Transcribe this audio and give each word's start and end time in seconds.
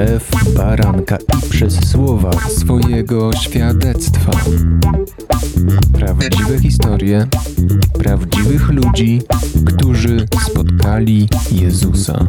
krew 0.00 0.54
baranka 0.56 1.16
i 1.16 1.50
przez 1.50 1.90
słowa 1.90 2.32
swojego 2.32 3.32
świadectwa. 3.32 4.32
Prawdziwe 5.92 6.58
historie 6.58 7.26
prawdziwych 7.98 8.68
ludzi, 8.68 9.22
którzy 9.64 10.26
spotkali 10.40 11.28
Jezusa. 11.52 12.26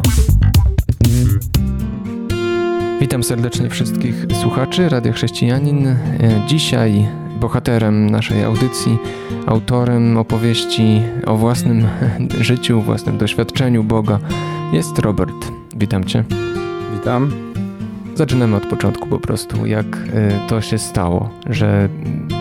Witam 3.00 3.22
serdecznie 3.22 3.70
wszystkich 3.70 4.26
słuchaczy 4.40 4.88
Radio 4.88 5.12
Chrześcijanin. 5.12 5.86
E, 5.86 5.96
Dzisiaj 6.46 7.08
bohaterem 7.40 8.10
naszej 8.10 8.44
audycji, 8.44 8.98
autorem 9.46 10.16
opowieści 10.16 11.02
o 11.26 11.36
własnym 11.36 11.86
życiu, 12.40 12.82
własnym 12.82 13.18
doświadczeniu 13.18 13.84
Boga 13.84 14.18
jest 14.72 14.98
Robert. 14.98 15.52
Witam 15.76 16.04
Cię. 16.04 16.24
Witam. 16.94 17.51
Zaczynamy 18.14 18.56
od 18.56 18.66
początku 18.66 19.08
po 19.08 19.18
prostu. 19.18 19.66
Jak 19.66 19.86
e, 19.86 20.48
to 20.48 20.60
się 20.60 20.78
stało, 20.78 21.30
że 21.46 21.88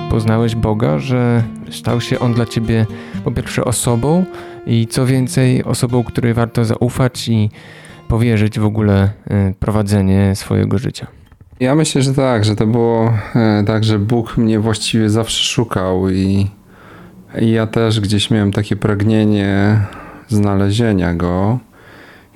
poznałeś 0.09 0.55
Boga, 0.55 0.99
że 0.99 1.43
stał 1.69 2.01
się 2.01 2.19
On 2.19 2.33
dla 2.33 2.45
Ciebie 2.45 2.85
po 3.23 3.31
pierwsze 3.31 3.65
osobą 3.65 4.25
i 4.65 4.87
co 4.87 5.05
więcej 5.05 5.63
osobą, 5.63 6.03
której 6.03 6.33
warto 6.33 6.65
zaufać 6.65 7.29
i 7.29 7.49
powierzyć 8.07 8.59
w 8.59 8.65
ogóle 8.65 9.09
e, 9.29 9.53
prowadzenie 9.59 10.35
swojego 10.35 10.77
życia. 10.77 11.07
Ja 11.59 11.75
myślę, 11.75 12.01
że 12.01 12.13
tak, 12.13 12.45
że 12.45 12.55
to 12.55 12.67
było 12.67 13.13
e, 13.35 13.63
tak, 13.67 13.83
że 13.83 13.99
Bóg 13.99 14.37
mnie 14.37 14.59
właściwie 14.59 15.09
zawsze 15.09 15.43
szukał 15.43 16.09
i, 16.09 16.47
i 17.41 17.51
ja 17.51 17.67
też 17.67 17.99
gdzieś 17.99 18.31
miałem 18.31 18.51
takie 18.51 18.75
pragnienie 18.75 19.79
znalezienia 20.27 21.13
Go. 21.13 21.59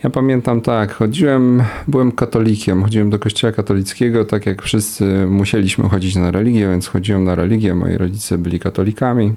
Ja 0.06 0.12
pamiętam 0.12 0.62
tak, 0.62 0.94
chodziłem, 0.94 1.64
byłem 1.88 2.12
katolikiem, 2.12 2.84
chodziłem 2.84 3.10
do 3.10 3.20
kościoła 3.20 3.54
katolickiego, 3.54 4.26
tak 4.26 4.46
jak 4.46 4.62
wszyscy 4.62 5.26
musieliśmy 5.28 5.90
chodzić 5.90 6.16
na 6.16 6.32
religię, 6.32 6.70
więc 6.70 6.88
chodziłem 6.88 7.24
na 7.24 7.36
religię, 7.36 7.76
moi 7.76 7.98
rodzice 7.98 8.38
byli 8.38 8.60
katolikami. 8.60 9.34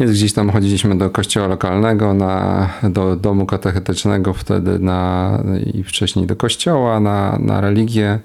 Więc 0.00 0.12
gdzieś 0.12 0.32
tam 0.32 0.50
chodziliśmy 0.50 0.98
do 0.98 1.10
kościoła 1.10 1.46
lokalnego, 1.46 2.14
na, 2.14 2.68
do 2.82 3.16
domu 3.16 3.46
katechetycznego 3.46 4.32
wtedy 4.32 4.78
na, 4.78 5.42
i 5.74 5.82
wcześniej 5.82 6.26
do 6.26 6.36
kościoła 6.36 7.00
na, 7.00 7.38
na 7.40 7.60
religię. 7.60 8.18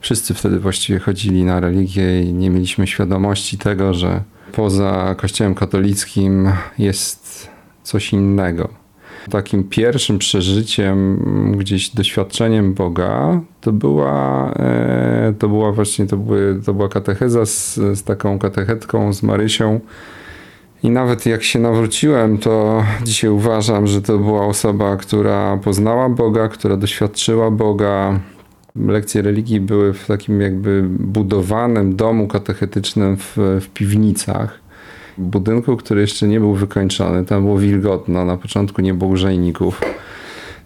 Wszyscy 0.00 0.34
wtedy 0.34 0.58
właściwie 0.58 0.98
chodzili 0.98 1.44
na 1.44 1.60
religię 1.60 2.22
i 2.22 2.32
nie 2.32 2.50
mieliśmy 2.50 2.86
świadomości 2.86 3.58
tego, 3.58 3.94
że 3.94 4.22
poza 4.52 5.14
kościołem 5.18 5.54
katolickim 5.54 6.52
jest 6.78 7.50
coś 7.82 8.12
innego. 8.12 8.85
Takim 9.30 9.64
pierwszym 9.64 10.18
przeżyciem, 10.18 11.22
gdzieś 11.58 11.90
doświadczeniem 11.90 12.74
Boga, 12.74 13.40
to 13.60 13.72
była, 13.72 14.52
e, 14.52 15.34
to 15.38 15.48
była 15.48 15.72
właśnie 15.72 16.06
to, 16.06 16.16
były, 16.16 16.60
to 16.66 16.74
była 16.74 16.88
katecheza 16.88 17.46
z, 17.46 17.74
z 17.74 18.02
taką 18.02 18.38
katechetką, 18.38 19.12
z 19.12 19.22
Marysią. 19.22 19.80
I 20.82 20.90
nawet 20.90 21.26
jak 21.26 21.42
się 21.42 21.58
nawróciłem, 21.58 22.38
to 22.38 22.84
dzisiaj 23.04 23.30
uważam, 23.30 23.86
że 23.86 24.02
to 24.02 24.18
była 24.18 24.46
osoba, 24.46 24.96
która 24.96 25.56
poznała 25.56 26.08
Boga, 26.08 26.48
która 26.48 26.76
doświadczyła 26.76 27.50
Boga. 27.50 28.20
Lekcje 28.76 29.22
religii 29.22 29.60
były 29.60 29.92
w 29.92 30.06
takim 30.06 30.40
jakby 30.40 30.82
budowanym 30.88 31.96
domu 31.96 32.28
katechetycznym 32.28 33.16
w, 33.16 33.36
w 33.36 33.68
piwnicach 33.68 34.65
budynku, 35.18 35.76
który 35.76 36.00
jeszcze 36.00 36.28
nie 36.28 36.40
był 36.40 36.54
wykończony. 36.54 37.24
Tam 37.24 37.42
było 37.42 37.58
wilgotno, 37.58 38.24
na 38.24 38.36
początku 38.36 38.82
nie 38.82 38.94
było 38.94 39.10
grzejników. 39.10 39.80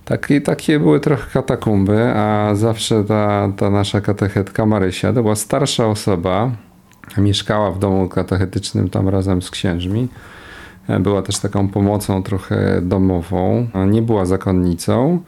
Takie, 0.05 0.41
takie 0.41 0.79
były 0.79 1.01
trochę 1.01 1.31
katakumby, 1.33 2.13
a 2.15 2.55
zawsze 2.55 3.05
ta, 3.05 3.53
ta 3.57 3.71
nasza 3.71 4.01
katechetka 4.01 4.67
Marysia 4.67 5.13
to 5.13 5.23
była 5.23 5.37
starsza 5.37 5.87
osoba, 5.87 6.51
mieszkała 7.19 7.71
w 7.71 7.79
domu 7.79 8.09
katechetycznym 8.09 8.91
tam 8.91 9.09
razem 9.09 9.43
z 9.43 9.51
księżmi. 9.51 10.09
Była 11.01 11.23
też 11.23 11.39
taką 11.39 11.69
pomocą 11.69 12.23
trochę 12.23 12.81
domową, 12.83 13.69
nie 13.87 14.03
była 14.03 14.27
zakonnicą 14.27 15.21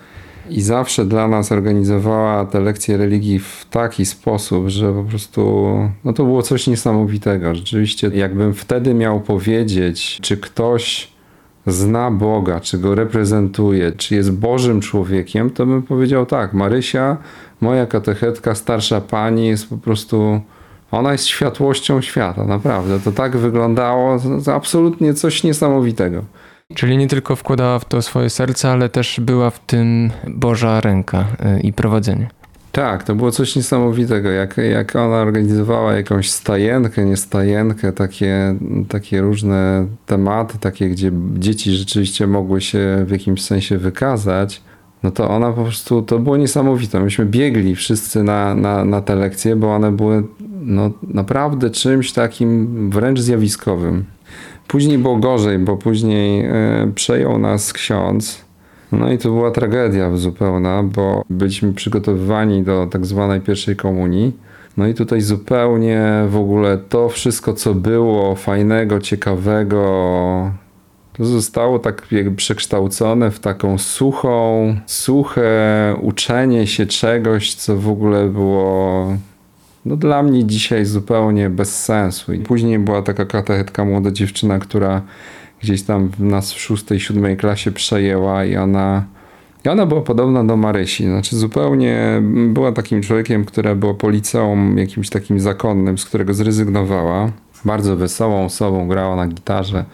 i 0.50 0.62
zawsze 0.62 1.04
dla 1.04 1.28
nas 1.28 1.53
organizowała 1.53 2.44
te 2.44 2.60
lekcje 2.60 2.97
religii 2.97 3.38
w 3.38 3.66
taki 3.70 4.06
sposób, 4.06 4.69
że 4.69 4.92
po 4.92 5.04
prostu 5.04 5.72
no 6.04 6.12
to 6.12 6.25
było 6.25 6.42
coś 6.42 6.66
niesamowitego. 6.66 7.54
Rzeczywiście, 7.54 8.10
jakbym 8.14 8.54
wtedy 8.54 8.94
miał 8.94 9.20
powiedzieć, 9.20 10.19
czy 10.22 10.36
ktoś 10.36 11.12
zna 11.66 12.10
Boga, 12.10 12.60
czy 12.60 12.78
go 12.78 12.94
reprezentuje, 12.94 13.92
czy 13.92 14.14
jest 14.14 14.32
Bożym 14.32 14.81
człowiekiem, 14.81 15.50
to 15.50 15.66
bym 15.66 15.82
powiedział 15.82 16.26
tak, 16.26 16.54
Marysia, 16.54 17.16
moja 17.60 17.86
katechetka, 17.86 18.54
starsza 18.54 19.00
pani 19.00 19.47
jest 19.47 19.69
po 19.69 19.76
prostu 19.76 20.41
ona 20.92 21.12
jest 21.12 21.26
światłością 21.26 22.00
świata, 22.00 22.44
naprawdę. 22.44 23.00
To 23.00 23.12
tak 23.12 23.36
wyglądało, 23.36 24.19
to 24.44 24.54
absolutnie 24.54 25.14
coś 25.14 25.44
niesamowitego. 25.44 26.25
Czyli 26.74 26.96
nie 26.96 27.08
tylko 27.08 27.36
wkładała 27.36 27.78
w 27.78 27.84
to 27.84 28.02
swoje 28.02 28.30
serce, 28.30 28.70
ale 28.70 28.88
też 28.88 29.20
była 29.20 29.50
w 29.50 29.58
tym 29.58 30.10
Boża 30.28 30.80
ręka 30.80 31.24
y, 31.56 31.60
i 31.60 31.72
prowadzenie. 31.72 32.28
Tak, 32.72 33.04
to 33.04 33.14
było 33.14 33.30
coś 33.30 33.56
niesamowitego. 33.56 34.30
Jak, 34.30 34.56
jak 34.56 34.96
ona 34.96 35.16
organizowała 35.16 35.92
jakąś 35.92 36.30
stajenkę, 36.30 37.04
nie 37.04 37.16
stajenkę, 37.16 37.92
takie, 37.92 38.54
takie 38.88 39.20
różne 39.20 39.86
tematy, 40.06 40.58
takie, 40.58 40.88
gdzie 40.88 41.12
dzieci 41.34 41.72
rzeczywiście 41.72 42.26
mogły 42.26 42.60
się 42.60 43.04
w 43.06 43.10
jakimś 43.10 43.42
sensie 43.42 43.78
wykazać, 43.78 44.62
no 45.02 45.10
to 45.10 45.30
ona 45.30 45.52
po 45.52 45.62
prostu, 45.62 46.02
to 46.02 46.18
było 46.18 46.36
niesamowite. 46.36 47.00
Myśmy 47.00 47.26
biegli 47.26 47.74
wszyscy 47.74 48.22
na, 48.22 48.54
na, 48.54 48.84
na 48.84 49.00
te 49.00 49.14
lekcje, 49.14 49.56
bo 49.56 49.74
one 49.74 49.92
były 49.92 50.24
no, 50.60 50.90
naprawdę 51.02 51.70
czymś 51.70 52.12
takim 52.12 52.90
wręcz 52.90 53.20
zjawiskowym. 53.20 54.04
Później 54.68 54.98
było 54.98 55.16
gorzej, 55.16 55.58
bo 55.58 55.76
później 55.76 56.44
e, 56.44 56.92
przejął 56.94 57.38
nas 57.38 57.72
ksiądz. 57.72 58.44
No 58.92 59.12
i 59.12 59.18
to 59.18 59.28
była 59.28 59.50
tragedia 59.50 60.16
zupełna, 60.16 60.82
bo 60.82 61.24
byliśmy 61.30 61.72
przygotowywani 61.72 62.62
do 62.62 62.86
tak 62.86 63.06
zwanej 63.06 63.40
pierwszej 63.40 63.76
komunii. 63.76 64.32
No 64.76 64.86
i 64.86 64.94
tutaj 64.94 65.20
zupełnie 65.20 66.24
w 66.28 66.36
ogóle 66.36 66.78
to 66.78 67.08
wszystko, 67.08 67.52
co 67.52 67.74
było 67.74 68.34
fajnego, 68.34 69.00
ciekawego, 69.00 69.82
to 71.12 71.24
zostało 71.24 71.78
tak 71.78 72.06
jakby 72.10 72.36
przekształcone 72.36 73.30
w 73.30 73.40
taką 73.40 73.78
suchą, 73.78 74.76
suche 74.86 75.96
uczenie 76.00 76.66
się 76.66 76.86
czegoś, 76.86 77.54
co 77.54 77.76
w 77.76 77.88
ogóle 77.88 78.28
było 78.28 79.06
no 79.84 79.97
dla 79.97 80.22
mnie 80.22 80.44
dzisiaj 80.44 80.84
zupełnie 80.84 81.50
bez 81.50 81.84
sensu. 81.84 82.32
I 82.32 82.38
później 82.38 82.78
była 82.78 83.03
taka 83.03 83.26
katechetka, 83.26 83.84
młoda 83.84 84.10
dziewczyna, 84.10 84.59
która 84.59 85.03
gdzieś 85.62 85.82
tam 85.82 86.10
nas 86.19 86.53
w 86.53 86.60
szóstej, 86.60 87.00
siódmej 87.00 87.37
klasie 87.37 87.72
przejęła 87.72 88.44
i 88.44 88.56
ona, 88.56 89.04
i 89.65 89.69
ona 89.69 89.87
była 89.87 90.00
podobna 90.00 90.44
do 90.44 90.56
Marysi. 90.56 91.04
Znaczy 91.04 91.37
zupełnie 91.37 92.22
była 92.48 92.72
takim 92.72 93.03
człowiekiem, 93.03 93.44
która 93.44 93.75
była 93.75 93.94
policją 93.94 94.75
jakimś 94.76 95.10
takim 95.10 95.41
zakonnym, 95.41 95.99
z 95.99 96.04
którego 96.04 96.34
zrezygnowała. 96.34 97.31
Bardzo 97.64 97.97
wesołą 97.97 98.44
osobą, 98.44 98.88
grała 98.88 99.16
na 99.16 99.26
gitarze. 99.26 99.84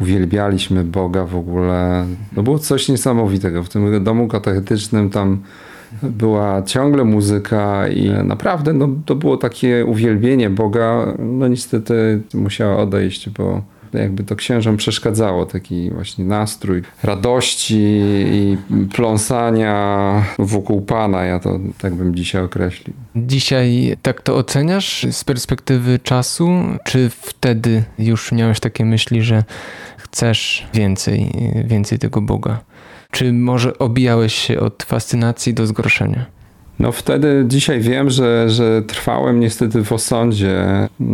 Uwielbialiśmy 0.00 0.84
Boga 0.84 1.24
w 1.24 1.36
ogóle. 1.36 2.06
No 2.36 2.42
było 2.42 2.58
coś 2.58 2.88
niesamowitego. 2.88 3.62
W 3.62 3.68
tym 3.68 4.04
domu 4.04 4.28
katechetycznym 4.28 5.10
tam 5.10 5.38
była 6.02 6.62
ciągle 6.62 7.04
muzyka 7.04 7.88
i 7.88 8.10
naprawdę 8.10 8.72
no, 8.72 8.88
to 9.06 9.14
było 9.14 9.36
takie 9.36 9.84
uwielbienie 9.84 10.50
Boga. 10.50 11.14
No 11.18 11.48
niestety 11.48 12.20
musiała 12.34 12.76
odejść, 12.76 13.30
bo 13.30 13.62
jakby 13.92 14.24
to 14.24 14.36
księżom 14.36 14.76
przeszkadzało, 14.76 15.46
taki 15.46 15.90
właśnie 15.90 16.24
nastrój 16.24 16.82
radości 17.02 17.82
i 18.32 18.56
pląsania 18.94 20.24
wokół 20.38 20.80
Pana, 20.80 21.24
ja 21.24 21.40
to 21.40 21.58
tak 21.78 21.94
bym 21.94 22.14
dzisiaj 22.14 22.42
określił. 22.42 22.96
Dzisiaj 23.16 23.96
tak 24.02 24.22
to 24.22 24.36
oceniasz 24.36 25.06
z 25.10 25.24
perspektywy 25.24 25.98
czasu, 25.98 26.50
czy 26.84 27.10
wtedy 27.10 27.82
już 27.98 28.32
miałeś 28.32 28.60
takie 28.60 28.84
myśli, 28.84 29.22
że 29.22 29.44
chcesz 29.96 30.66
więcej, 30.74 31.30
więcej 31.64 31.98
tego 31.98 32.20
Boga? 32.20 32.60
Czy 33.16 33.32
może 33.32 33.78
obijałeś 33.78 34.34
się 34.34 34.60
od 34.60 34.82
fascynacji 34.82 35.54
do 35.54 35.66
zgorszenia? 35.66 36.26
No 36.78 36.92
wtedy, 36.92 37.44
dzisiaj 37.48 37.80
wiem, 37.80 38.10
że, 38.10 38.50
że 38.50 38.82
trwałem 38.82 39.40
niestety 39.40 39.84
w 39.84 39.92
osądzie 39.92 40.66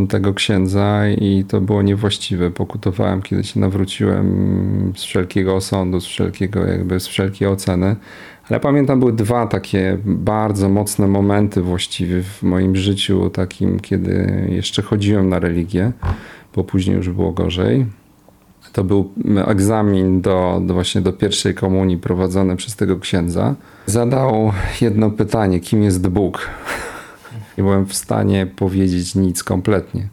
tego 0.08 0.34
księdza 0.34 1.08
i 1.08 1.44
to 1.48 1.60
było 1.60 1.82
niewłaściwe. 1.82 2.50
Pokutowałem, 2.50 3.22
kiedy 3.22 3.44
się 3.44 3.60
nawróciłem 3.60 4.92
z 4.96 5.04
wszelkiego 5.04 5.56
osądu, 5.56 6.00
z 6.00 6.06
wszelkiego 6.06 6.66
jakby, 6.66 7.00
z 7.00 7.06
wszelkiej 7.06 7.48
oceny. 7.48 7.96
Ale 8.50 8.60
pamiętam, 8.60 9.00
były 9.00 9.12
dwa 9.12 9.46
takie 9.46 9.98
bardzo 10.04 10.68
mocne 10.68 11.06
momenty 11.06 11.62
właściwie 11.62 12.22
w 12.22 12.42
moim 12.42 12.76
życiu, 12.76 13.30
takim, 13.30 13.80
kiedy 13.80 14.46
jeszcze 14.50 14.82
chodziłem 14.82 15.28
na 15.28 15.38
religię, 15.38 15.92
bo 16.54 16.64
później 16.64 16.96
już 16.96 17.08
było 17.08 17.32
gorzej. 17.32 17.86
To 18.72 18.84
był 18.84 19.10
egzamin 19.46 20.20
do, 20.20 20.62
do 20.66 20.74
właśnie 20.74 21.00
do 21.00 21.12
pierwszej 21.12 21.54
komunii 21.54 21.98
prowadzony 21.98 22.56
przez 22.56 22.76
tego 22.76 22.98
księdza. 22.98 23.54
Zadał 23.86 24.52
jedno 24.80 25.10
pytanie, 25.10 25.60
kim 25.60 25.82
jest 25.82 26.08
Bóg? 26.08 26.48
Nie 27.58 27.64
byłem 27.64 27.86
w 27.86 27.94
stanie 27.94 28.46
powiedzieć 28.46 29.14
nic 29.14 29.44
kompletnie. 29.44 30.08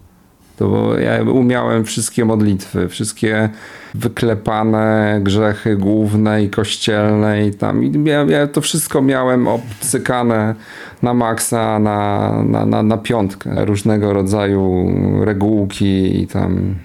To 0.57 0.99
ja 0.99 1.23
umiałem 1.23 1.85
wszystkie 1.85 2.25
modlitwy, 2.25 2.87
wszystkie 2.87 3.49
wyklepane 3.93 5.19
grzechy 5.23 5.77
główne 5.77 6.43
i 6.43 6.49
kościelne 6.49 7.47
i 7.47 7.53
tam. 7.53 7.83
I 7.83 8.09
ja, 8.09 8.23
ja 8.23 8.47
to 8.47 8.61
wszystko 8.61 9.01
miałem 9.01 9.47
obcykane 9.47 10.55
na 11.01 11.13
maksa, 11.13 11.79
na, 11.79 12.31
na, 12.43 12.65
na, 12.65 12.83
na 12.83 12.97
piątkę. 12.97 13.65
Różnego 13.65 14.13
rodzaju 14.13 14.91
regułki 15.25 16.21
i 16.21 16.27
tam. 16.27 16.75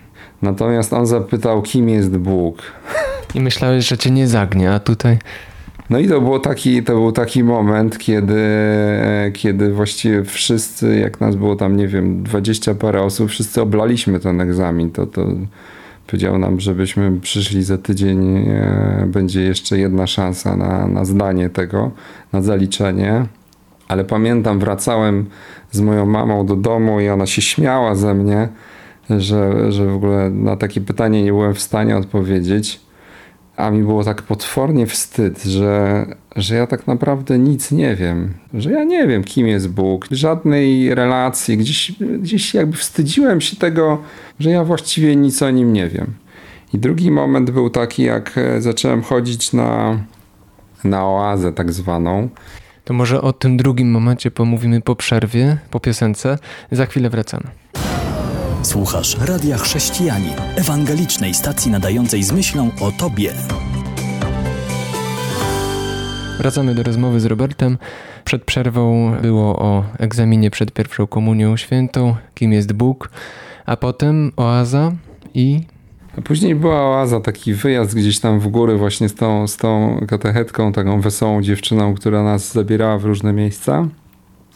Natomiast 0.42 0.92
on 0.92 1.06
zapytał, 1.06 1.62
kim 1.62 1.88
jest 1.88 2.16
Bóg. 2.16 2.62
I 3.34 3.40
myślałeś, 3.40 3.88
że 3.88 3.98
cię 3.98 4.10
nie 4.10 4.28
zagnie, 4.28 4.72
a 4.72 4.78
tutaj... 4.78 5.18
No 5.90 5.98
i 5.98 6.08
to, 6.08 6.20
było 6.20 6.38
taki, 6.38 6.82
to 6.82 6.92
był 6.92 7.12
taki 7.12 7.44
moment, 7.44 7.98
kiedy, 7.98 8.42
kiedy 9.32 9.72
właściwie 9.72 10.24
wszyscy, 10.24 10.98
jak 10.98 11.20
nas 11.20 11.36
było 11.36 11.56
tam, 11.56 11.76
nie 11.76 11.88
wiem, 11.88 12.22
dwadzieścia 12.22 12.74
parę 12.74 13.02
osób, 13.02 13.30
wszyscy 13.30 13.62
oblaliśmy 13.62 14.20
ten 14.20 14.40
egzamin. 14.40 14.90
To, 14.90 15.06
to 15.06 15.26
powiedział 16.06 16.38
nam, 16.38 16.60
żebyśmy 16.60 17.20
przyszli 17.20 17.62
za 17.62 17.78
tydzień, 17.78 18.36
e, 18.36 19.04
będzie 19.06 19.40
jeszcze 19.40 19.78
jedna 19.78 20.06
szansa 20.06 20.56
na, 20.56 20.86
na 20.86 21.04
zdanie 21.04 21.50
tego, 21.50 21.90
na 22.32 22.42
zaliczenie. 22.42 23.26
Ale 23.88 24.04
pamiętam, 24.04 24.58
wracałem 24.58 25.26
z 25.70 25.80
moją 25.80 26.06
mamą 26.06 26.46
do 26.46 26.56
domu 26.56 27.00
i 27.00 27.08
ona 27.08 27.26
się 27.26 27.42
śmiała 27.42 27.94
ze 27.94 28.14
mnie, 28.14 28.48
że, 29.10 29.72
że 29.72 29.86
w 29.86 29.94
ogóle 29.94 30.30
na 30.30 30.56
takie 30.56 30.80
pytanie 30.80 31.22
nie 31.22 31.30
byłem 31.30 31.54
w 31.54 31.60
stanie 31.60 31.96
odpowiedzieć. 31.96 32.80
A 33.56 33.70
mi 33.70 33.82
było 33.82 34.04
tak 34.04 34.22
potwornie 34.22 34.86
wstyd, 34.86 35.42
że, 35.42 36.06
że 36.36 36.54
ja 36.54 36.66
tak 36.66 36.86
naprawdę 36.86 37.38
nic 37.38 37.72
nie 37.72 37.96
wiem. 37.96 38.34
Że 38.54 38.70
ja 38.70 38.84
nie 38.84 39.06
wiem, 39.06 39.24
kim 39.24 39.46
jest 39.46 39.68
Bóg, 39.68 40.06
żadnej 40.10 40.94
relacji. 40.94 41.56
Gdzieś, 41.56 41.92
gdzieś 42.20 42.54
jakby 42.54 42.76
wstydziłem 42.76 43.40
się 43.40 43.56
tego, 43.56 44.02
że 44.40 44.50
ja 44.50 44.64
właściwie 44.64 45.16
nic 45.16 45.42
o 45.42 45.50
nim 45.50 45.72
nie 45.72 45.88
wiem. 45.88 46.06
I 46.72 46.78
drugi 46.78 47.10
moment 47.10 47.50
był 47.50 47.70
taki, 47.70 48.02
jak 48.02 48.40
zacząłem 48.58 49.02
chodzić 49.02 49.52
na, 49.52 49.98
na 50.84 51.06
oazę 51.06 51.52
tak 51.52 51.72
zwaną. 51.72 52.28
To 52.84 52.94
może 52.94 53.22
o 53.22 53.32
tym 53.32 53.56
drugim 53.56 53.90
momencie 53.90 54.30
pomówimy 54.30 54.80
po 54.80 54.96
przerwie, 54.96 55.58
po 55.70 55.80
piosence. 55.80 56.38
Za 56.70 56.86
chwilę 56.86 57.10
wracamy. 57.10 57.44
Słuchasz 58.64 59.16
Radia 59.20 59.58
Chrześcijani, 59.58 60.28
ewangelicznej 60.56 61.34
stacji 61.34 61.70
nadającej 61.70 62.22
z 62.22 62.32
myślą 62.32 62.70
o 62.80 62.92
Tobie. 62.92 63.32
Wracamy 66.38 66.74
do 66.74 66.82
rozmowy 66.82 67.20
z 67.20 67.24
Robertem. 67.24 67.78
Przed 68.24 68.44
przerwą 68.44 69.12
było 69.22 69.58
o 69.58 69.84
egzaminie 69.98 70.50
przed 70.50 70.72
pierwszą 70.72 71.06
komunią 71.06 71.56
świętą, 71.56 72.16
kim 72.34 72.52
jest 72.52 72.72
Bóg, 72.72 73.10
a 73.66 73.76
potem 73.76 74.32
oaza 74.36 74.92
i 75.34 75.60
a 76.18 76.22
później 76.22 76.54
była 76.54 76.80
oaza, 76.80 77.20
taki 77.20 77.54
wyjazd 77.54 77.94
gdzieś 77.94 78.18
tam 78.20 78.40
w 78.40 78.48
góry 78.48 78.76
właśnie 78.76 79.08
z 79.08 79.14
tą, 79.14 79.48
z 79.48 79.56
tą 79.56 80.00
katechetką, 80.08 80.72
taką 80.72 81.00
wesołą 81.00 81.42
dziewczyną, 81.42 81.94
która 81.94 82.22
nas 82.22 82.52
zabierała 82.52 82.98
w 82.98 83.04
różne 83.04 83.32
miejsca. 83.32 83.88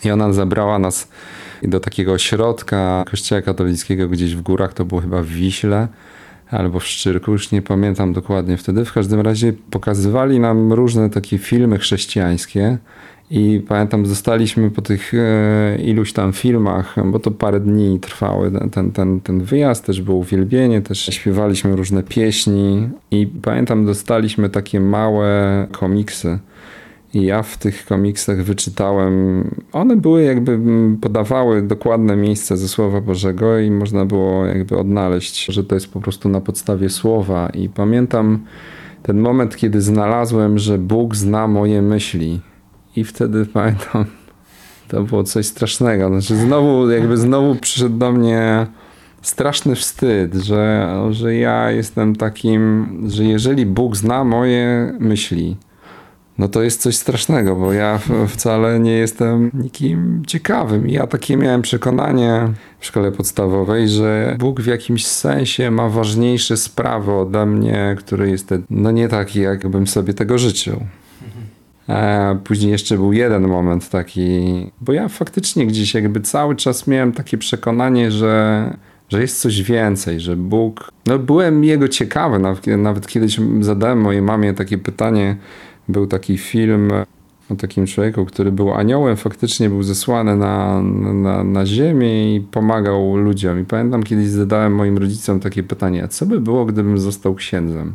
I 0.04 0.10
ona 0.10 0.32
zabrała 0.32 0.78
nas 0.78 1.08
do 1.62 1.80
takiego 1.80 2.12
ośrodka 2.12 3.04
kościoła 3.10 3.42
katolickiego 3.42 4.08
gdzieś 4.08 4.34
w 4.34 4.42
górach, 4.42 4.74
to 4.74 4.84
było 4.84 5.00
chyba 5.00 5.22
w 5.22 5.26
Wiśle 5.26 5.88
albo 6.50 6.80
w 6.80 6.86
Szczyrku, 6.86 7.32
już 7.32 7.52
nie 7.52 7.62
pamiętam 7.62 8.12
dokładnie 8.12 8.56
wtedy. 8.56 8.84
W 8.84 8.92
każdym 8.92 9.20
razie 9.20 9.52
pokazywali 9.70 10.40
nam 10.40 10.72
różne 10.72 11.10
takie 11.10 11.38
filmy 11.38 11.78
chrześcijańskie 11.78 12.78
i 13.30 13.62
pamiętam, 13.68 14.06
zostaliśmy 14.06 14.70
po 14.70 14.82
tych 14.82 15.14
e, 15.14 15.78
iluś 15.82 16.12
tam 16.12 16.32
filmach, 16.32 16.94
bo 17.04 17.18
to 17.18 17.30
parę 17.30 17.60
dni 17.60 18.00
trwały 18.00 18.52
ten, 18.72 18.92
ten, 18.92 19.20
ten 19.20 19.40
wyjazd, 19.40 19.86
też 19.86 20.02
było 20.02 20.16
uwielbienie, 20.16 20.82
też 20.82 20.98
śpiewaliśmy 20.98 21.76
różne 21.76 22.02
pieśni 22.02 22.88
i 23.10 23.26
pamiętam, 23.26 23.86
dostaliśmy 23.86 24.50
takie 24.50 24.80
małe 24.80 25.66
komiksy 25.72 26.38
ja 27.14 27.42
w 27.42 27.58
tych 27.58 27.86
komiksach 27.86 28.42
wyczytałem, 28.42 29.44
one 29.72 29.96
były 29.96 30.22
jakby 30.22 30.60
podawały 31.00 31.62
dokładne 31.62 32.16
miejsce 32.16 32.56
ze 32.56 32.68
Słowa 32.68 33.00
Bożego 33.00 33.58
i 33.58 33.70
można 33.70 34.04
było 34.04 34.46
jakby 34.46 34.78
odnaleźć, 34.78 35.44
że 35.46 35.64
to 35.64 35.74
jest 35.74 35.92
po 35.92 36.00
prostu 36.00 36.28
na 36.28 36.40
podstawie 36.40 36.90
słowa. 36.90 37.48
I 37.54 37.68
pamiętam 37.68 38.44
ten 39.02 39.20
moment, 39.20 39.56
kiedy 39.56 39.80
znalazłem, 39.80 40.58
że 40.58 40.78
Bóg 40.78 41.16
zna 41.16 41.48
moje 41.48 41.82
myśli. 41.82 42.40
I 42.96 43.04
wtedy 43.04 43.46
pamiętam, 43.54 44.04
to 44.88 45.02
było 45.02 45.24
coś 45.24 45.46
strasznego. 45.46 46.08
Znaczy 46.08 46.36
znowu, 46.36 46.90
jakby 46.90 47.16
znowu 47.16 47.54
przyszedł 47.54 47.98
do 47.98 48.12
mnie 48.12 48.66
straszny 49.22 49.74
wstyd, 49.74 50.34
że, 50.34 50.94
że 51.10 51.34
ja 51.34 51.70
jestem 51.70 52.16
takim, 52.16 52.88
że 53.06 53.24
jeżeli 53.24 53.66
Bóg 53.66 53.96
zna 53.96 54.24
moje 54.24 54.94
myśli, 55.00 55.56
no 56.38 56.48
to 56.48 56.62
jest 56.62 56.82
coś 56.82 56.96
strasznego, 56.96 57.56
bo 57.56 57.72
ja 57.72 58.00
wcale 58.28 58.80
nie 58.80 58.92
jestem 58.92 59.50
nikim 59.54 60.22
ciekawym. 60.26 60.88
Ja 60.88 61.06
takie 61.06 61.36
miałem 61.36 61.62
przekonanie 61.62 62.48
w 62.78 62.86
szkole 62.86 63.12
podstawowej, 63.12 63.88
że 63.88 64.36
Bóg 64.38 64.60
w 64.60 64.66
jakimś 64.66 65.06
sensie 65.06 65.70
ma 65.70 65.88
ważniejsze 65.88 66.56
sprawy 66.56 67.12
ode 67.12 67.46
mnie, 67.46 67.96
który 67.98 68.30
jest 68.30 68.54
no 68.70 68.90
nie 68.90 69.08
taki, 69.08 69.40
jakbym 69.40 69.86
sobie 69.86 70.14
tego 70.14 70.38
życzył. 70.38 70.80
A 71.88 72.34
później 72.44 72.72
jeszcze 72.72 72.96
był 72.96 73.12
jeden 73.12 73.48
moment 73.48 73.90
taki, 73.90 74.70
bo 74.80 74.92
ja 74.92 75.08
faktycznie 75.08 75.66
gdzieś 75.66 75.94
jakby 75.94 76.20
cały 76.20 76.56
czas 76.56 76.86
miałem 76.86 77.12
takie 77.12 77.38
przekonanie, 77.38 78.10
że 78.10 78.70
że 79.08 79.20
jest 79.20 79.40
coś 79.40 79.62
więcej, 79.62 80.20
że 80.20 80.36
Bóg. 80.36 80.92
No, 81.06 81.18
byłem 81.18 81.64
jego 81.64 81.88
ciekawy, 81.88 82.38
nawet 82.78 83.06
kiedyś 83.06 83.40
zadałem 83.60 84.00
mojej 84.00 84.22
mamie 84.22 84.54
takie 84.54 84.78
pytanie, 84.78 85.36
był 85.88 86.06
taki 86.06 86.38
film 86.38 86.92
o 87.50 87.56
takim 87.56 87.86
człowieku, 87.86 88.24
który 88.24 88.52
był 88.52 88.74
aniołem, 88.74 89.16
faktycznie 89.16 89.68
był 89.68 89.82
zesłany 89.82 90.36
na, 90.36 90.82
na, 90.82 91.44
na 91.44 91.66
ziemię 91.66 92.36
i 92.36 92.40
pomagał 92.40 93.16
ludziom. 93.16 93.60
I 93.60 93.64
pamiętam, 93.64 94.02
kiedyś 94.02 94.28
zadałem 94.28 94.74
moim 94.74 94.98
rodzicom 94.98 95.40
takie 95.40 95.62
pytanie, 95.62 96.04
a 96.04 96.08
co 96.08 96.26
by 96.26 96.40
było, 96.40 96.64
gdybym 96.64 96.98
został 96.98 97.34
księdzem? 97.34 97.94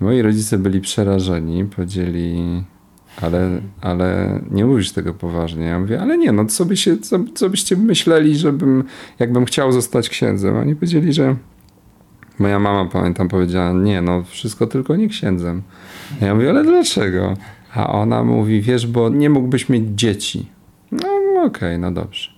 I 0.00 0.04
moi 0.04 0.22
rodzice 0.22 0.58
byli 0.58 0.80
przerażeni, 0.80 1.64
powiedzieli, 1.64 2.42
ale, 3.20 3.60
ale 3.80 4.40
nie 4.50 4.64
mówisz 4.64 4.92
tego 4.92 5.14
poważnie. 5.14 5.64
Ja 5.64 5.80
mówię, 5.80 6.00
ale 6.00 6.18
nie, 6.18 6.32
no 6.32 6.44
co, 6.44 6.64
by 6.64 6.76
się, 6.76 6.98
co, 6.98 7.18
co 7.34 7.50
byście 7.50 7.76
myśleli, 7.76 8.36
żebym, 8.36 8.84
jakbym 9.18 9.44
chciał 9.44 9.72
zostać 9.72 10.08
księdzem? 10.08 10.56
Oni 10.56 10.76
powiedzieli, 10.76 11.12
że 11.12 11.36
Moja 12.38 12.58
mama, 12.58 12.90
pamiętam, 12.90 13.28
powiedziała, 13.28 13.72
nie, 13.72 14.02
no 14.02 14.22
wszystko 14.22 14.66
tylko 14.66 14.96
nie 14.96 15.08
księdzem. 15.08 15.62
A 16.22 16.24
ja 16.24 16.34
mówię, 16.34 16.50
ale 16.50 16.64
dlaczego? 16.64 17.36
A 17.74 17.92
ona 17.92 18.24
mówi, 18.24 18.60
wiesz, 18.60 18.86
bo 18.86 19.08
nie 19.08 19.30
mógłbyś 19.30 19.68
mieć 19.68 19.84
dzieci. 19.94 20.46
No 20.92 21.08
okej, 21.36 21.46
okay, 21.46 21.78
no 21.78 21.92
dobrze. 21.92 22.30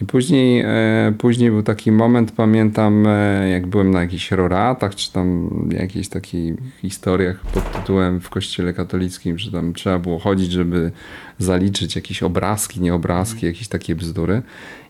I 0.00 0.04
później, 0.06 0.60
e, 0.60 1.12
później 1.18 1.50
był 1.50 1.62
taki 1.62 1.92
moment, 1.92 2.32
pamiętam, 2.32 3.06
e, 3.06 3.48
jak 3.48 3.66
byłem 3.66 3.90
na 3.90 4.00
jakichś 4.00 4.30
roratach, 4.30 4.94
czy 4.94 5.12
tam 5.12 5.50
jakichś 5.72 6.08
takich 6.08 6.54
historiach 6.80 7.40
pod 7.40 7.72
tytułem 7.72 8.20
w 8.20 8.30
kościele 8.30 8.72
katolickim, 8.72 9.38
że 9.38 9.52
tam 9.52 9.72
trzeba 9.72 9.98
było 9.98 10.18
chodzić, 10.18 10.52
żeby 10.52 10.92
zaliczyć 11.38 11.96
jakieś 11.96 12.22
obrazki, 12.22 12.80
nie 12.80 12.94
obrazki, 12.94 13.46
jakieś 13.46 13.68
takie 13.68 13.94
bzdury. 13.94 14.42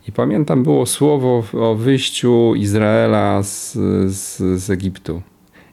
I 0.09 0.13
pamiętam, 0.13 0.63
było 0.63 0.87
słowo 0.87 1.45
o 1.53 1.75
wyjściu 1.75 2.55
Izraela 2.55 3.43
z, 3.43 3.73
z, 4.07 4.39
z 4.63 4.71
Egiptu. 4.71 5.23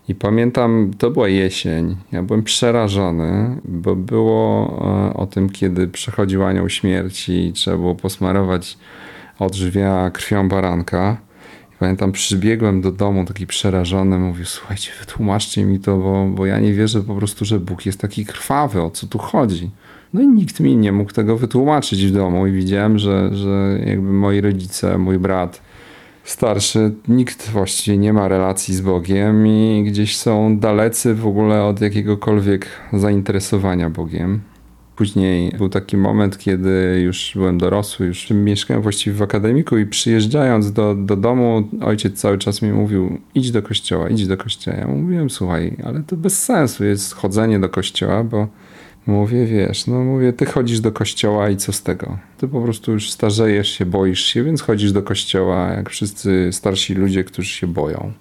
I 0.08 0.16
pamiętam, 0.16 0.92
to 0.98 1.12
była 1.12 1.28
jesień. 1.28 1.96
Ja 2.12 2.24
byłem 2.24 2.44
przerażony, 2.44 3.62
bo 3.66 3.96
było 3.96 4.68
e, 5.10 5.14
o 5.14 5.26
tym, 5.26 5.50
kiedy 5.50 5.88
przechodził 5.88 6.44
anioł 6.44 6.70
śmierci 6.70 7.48
i 7.48 7.54
trzeba 7.54 7.78
było 7.78 7.96
posmarować 7.96 8.78
odżywia 9.40 10.12
krwią 10.12 10.50
baranka. 10.50 11.18
I 11.74 11.78
pamiętam, 11.80 12.12
przybiegłem 12.12 12.82
do 12.82 12.92
domu 12.92 13.26
taki 13.26 13.48
przerażony, 13.48 14.20
mówię, 14.20 14.46
słuchajcie, 14.46 14.92
wytłumaczcie 15.00 15.66
mi 15.66 15.80
to, 15.80 15.98
bo, 15.98 16.26
bo 16.26 16.46
ja 16.46 16.60
nie 16.60 16.74
wierzę 16.74 17.04
po 17.04 17.16
prostu, 17.16 17.46
że 17.46 17.60
Bóg 17.60 17.86
jest 17.86 18.02
taki 18.02 18.26
krwawy, 18.26 18.82
o 18.82 18.90
co 18.90 19.08
tu 19.08 19.18
chodzi. 19.18 19.70
No 20.14 20.22
i 20.22 20.28
nikt 20.28 20.60
mi 20.60 20.76
nie 20.76 20.92
mógł 20.92 21.14
tego 21.14 21.38
wytłumaczyć 21.38 22.06
w 22.06 22.12
domu 22.12 22.48
i 22.48 22.52
widziałem, 22.52 23.00
że, 23.00 23.30
że 23.36 23.80
jakby 23.86 24.14
moi 24.14 24.42
rodzice, 24.42 24.98
mój 24.98 25.20
brat 25.20 25.62
starszy, 26.24 26.92
nikt 27.08 27.50
właściwie 27.50 27.98
nie 27.98 28.14
ma 28.14 28.28
relacji 28.28 28.76
z 28.76 28.82
Bogiem 28.82 29.48
i 29.48 29.84
gdzieś 29.88 30.18
są 30.18 30.60
dalecy 30.60 31.14
w 31.14 31.28
ogóle 31.28 31.64
od 31.64 31.82
jakiegokolwiek 31.82 32.68
zainteresowania 32.94 33.90
Bogiem. 33.90 34.42
Później 34.96 35.52
był 35.58 35.70
taki 35.70 35.98
moment, 35.98 36.38
kiedy 36.38 37.02
już 37.04 37.32
byłem 37.36 37.58
dorosły, 37.58 38.06
już 38.06 38.30
mieszkałem 38.30 38.84
właściwie 38.84 39.16
w 39.16 39.22
akademiku 39.22 39.78
i 39.78 39.86
przyjeżdżając 39.86 40.72
do, 40.72 40.96
do 40.96 41.16
domu, 41.16 41.70
ojciec 41.82 42.22
cały 42.22 42.38
czas 42.38 42.62
mi 42.62 42.72
mówił: 42.72 43.18
idź 43.36 43.52
do 43.52 43.62
kościoła, 43.62 44.10
idź 44.10 44.28
do 44.28 44.38
kościoła. 44.38 44.78
Ja 44.78 44.88
mówiłem: 44.88 45.30
słuchaj, 45.30 45.78
ale 45.86 46.04
to 46.04 46.18
bez 46.18 46.44
sensu 46.44 46.86
jest 46.86 47.14
chodzenie 47.14 47.60
do 47.60 47.70
kościoła, 47.70 48.24
bo 48.24 48.48
Mówię, 49.08 49.46
wiesz, 49.46 49.88
no 49.88 50.04
mówię, 50.04 50.34
ty 50.34 50.46
chodzisz 50.46 50.80
do 50.80 50.92
kościoła 50.92 51.50
i 51.50 51.58
co 51.58 51.74
z 51.74 51.84
tego? 51.84 52.18
Ty 52.38 52.48
po 52.48 52.62
prostu 52.62 52.92
już 52.92 53.12
starzejesz 53.12 53.70
się, 53.70 53.86
boisz 53.86 54.26
się, 54.26 54.44
więc 54.44 54.62
chodzisz 54.62 54.92
do 54.92 55.04
kościoła, 55.04 55.68
jak 55.68 55.90
wszyscy 55.90 56.50
starsi 56.52 56.94
ludzie, 56.94 57.24
którzy 57.24 57.50
się 57.50 57.68
boją. 57.68 58.12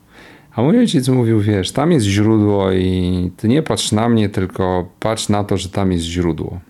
A 0.54 0.62
mój 0.62 0.78
ojciec 0.78 1.08
mówił, 1.08 1.40
wiesz, 1.40 1.70
tam 1.70 1.92
jest 1.92 2.06
źródło 2.06 2.72
i 2.72 3.30
ty 3.36 3.48
nie 3.48 3.62
patrz 3.62 3.92
na 3.92 4.08
mnie, 4.08 4.28
tylko 4.28 4.88
patrz 5.00 5.28
na 5.28 5.44
to, 5.44 5.56
że 5.56 5.68
tam 5.68 5.92
jest 5.92 6.04
źródło. 6.04 6.60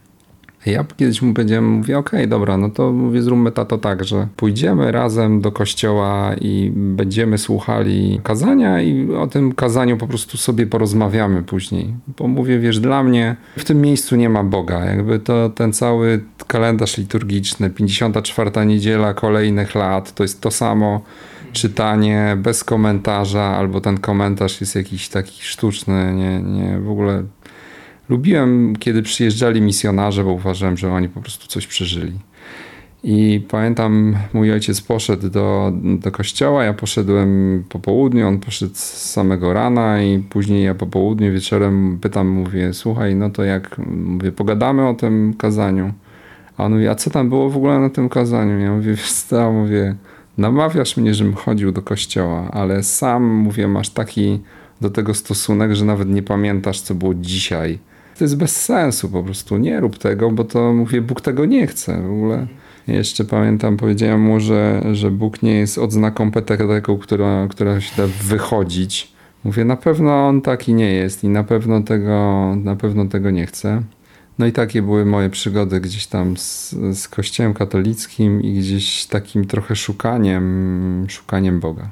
Ja 0.66 0.85
kiedyś 0.96 1.23
mu 1.23 1.35
powiedziałem, 1.35 1.64
mówię, 1.64 1.99
okej, 1.99 2.20
okay, 2.20 2.26
dobra, 2.26 2.56
no 2.56 2.70
to 2.70 2.92
mówię, 2.92 3.23
zróbmy 3.23 3.52
to 3.52 3.78
tak, 3.78 4.04
że 4.04 4.28
pójdziemy 4.37 4.92
razem 4.92 5.40
do 5.40 5.52
kościoła 5.52 6.35
i 6.40 6.73
będziemy 6.75 7.38
słuchali 7.38 8.20
kazania 8.23 8.82
i 8.82 9.12
o 9.12 9.26
tym 9.26 9.52
kazaniu 9.52 9.96
po 9.96 10.06
prostu 10.06 10.37
sobie 10.37 10.66
porozmawiamy 10.66 11.42
później. 11.42 11.94
Bo 12.18 12.28
mówię, 12.28 12.58
wiesz, 12.58 12.80
dla 12.80 13.02
mnie 13.02 13.37
w 13.56 13.64
tym 13.64 13.80
miejscu 13.80 14.16
nie 14.16 14.28
ma 14.28 14.44
Boga. 14.44 14.85
Jakby 14.85 15.18
to 15.18 15.50
ten 15.50 15.73
cały 15.73 16.25
kalendarz 16.46 16.99
liturgiczny, 16.99 17.70
54 17.70 18.66
niedziela 18.66 19.14
kolejnych 19.14 19.75
lat, 19.75 20.14
to 20.14 20.25
jest 20.25 20.40
to 20.40 20.50
samo 20.50 21.00
czytanie 21.52 22.37
bez 22.38 22.64
komentarza, 22.64 23.42
albo 23.42 23.80
ten 23.80 23.99
komentarz 23.99 24.61
jest 24.61 24.75
jakiś 24.75 25.08
taki 25.08 25.42
sztuczny, 25.42 26.14
nie, 26.14 26.42
nie, 26.42 26.80
w 26.80 26.90
ogóle 26.90 27.23
lubiłem, 28.08 28.76
kiedy 28.76 29.02
przyjeżdżali 29.02 29.60
misjonarze, 29.60 30.25
bo 30.25 30.32
uważałem, 30.32 30.76
że 30.76 30.92
oni 30.92 31.08
po 31.08 31.20
prostu 31.20 31.46
coś 31.46 31.66
przeżyli. 31.66 32.12
I 33.04 33.46
pamiętam, 33.48 34.16
mój 34.32 34.52
ojciec 34.52 34.80
poszedł 34.80 35.28
do, 35.28 35.72
do 35.98 36.10
kościoła, 36.10 36.64
ja 36.64 36.75
poszedłem 36.75 37.64
po 37.68 37.78
południu, 37.78 38.28
on 38.28 38.38
poszedł 38.38 38.75
z 38.75 39.10
samego 39.10 39.52
rana 39.52 40.02
i 40.02 40.18
później 40.18 40.64
ja 40.64 40.75
po 40.75 40.86
południu, 40.86 41.32
wieczorem 41.32 41.98
pytam, 42.00 42.28
mówię, 42.28 42.72
słuchaj, 42.72 43.14
no 43.14 43.30
to 43.30 43.44
jak, 43.44 43.78
mówię, 43.86 44.32
pogadamy 44.32 44.88
o 44.88 44.94
tym 44.94 45.34
kazaniu. 45.38 45.92
A 46.56 46.64
on 46.64 46.72
mówi, 46.72 46.88
a 46.88 46.94
co 46.94 47.10
tam 47.10 47.28
było 47.28 47.50
w 47.50 47.56
ogóle 47.56 47.78
na 47.78 47.90
tym 47.90 48.08
kazaniu? 48.08 48.58
Ja 48.58 48.72
mówię, 48.72 48.90
wiesz 48.90 49.12
co, 49.12 49.52
mówię, 49.52 49.94
namawiasz 50.38 50.96
mnie, 50.96 51.14
żebym 51.14 51.34
chodził 51.34 51.72
do 51.72 51.82
kościoła, 51.82 52.50
ale 52.50 52.82
sam, 52.82 53.25
mówię, 53.25 53.68
masz 53.68 53.90
taki 53.90 54.40
do 54.80 54.90
tego 54.90 55.14
stosunek, 55.14 55.75
że 55.75 55.84
nawet 55.84 56.08
nie 56.08 56.22
pamiętasz, 56.22 56.80
co 56.80 56.94
było 56.94 57.14
dzisiaj 57.14 57.78
to 58.18 58.25
jest 58.25 58.37
bez 58.37 58.56
sensu 58.56 59.08
po 59.08 59.23
prostu. 59.23 59.56
Nie 59.56 59.80
rób 59.80 59.99
tego, 59.99 60.30
bo 60.30 60.44
to 60.44 60.73
mówię, 60.73 61.02
Bóg 61.02 61.20
tego 61.20 61.44
nie 61.44 61.66
chce 61.66 62.02
w 62.02 62.11
ogóle. 62.11 62.46
Jeszcze 62.87 63.25
pamiętam, 63.25 63.76
powiedziałem 63.76 64.20
mu, 64.20 64.40
że, 64.40 64.82
że 64.92 65.11
Bóg 65.11 65.42
nie 65.42 65.54
jest 65.54 65.78
odznaką 65.78 66.30
petereką, 66.30 66.99
która, 66.99 67.46
która 67.50 67.80
się 67.80 67.96
da 67.96 68.08
wychodzić. 68.23 69.12
Mówię, 69.44 69.64
na 69.64 69.76
pewno 69.76 70.28
on 70.28 70.42
taki 70.42 70.75
nie 70.75 70.92
jest 70.92 71.25
i 71.25 71.28
na 71.28 71.44
pewno 71.44 71.82
tego, 71.82 72.54
na 72.64 72.76
pewno 72.76 73.06
tego 73.06 73.30
nie 73.30 73.46
chce. 73.46 73.82
No 74.38 74.46
i 74.46 74.52
takie 74.52 74.82
były 74.82 75.04
moje 75.04 75.30
przygody 75.30 75.80
gdzieś 75.80 76.06
tam 76.06 76.37
z, 76.37 76.75
z 76.92 77.08
kościołem 77.08 77.54
katolickim 77.54 78.42
i 78.42 78.58
gdzieś 78.58 79.06
takim 79.06 79.44
trochę 79.44 79.76
szukaniem, 79.76 81.06
szukaniem 81.08 81.61
Boga. 81.61 81.90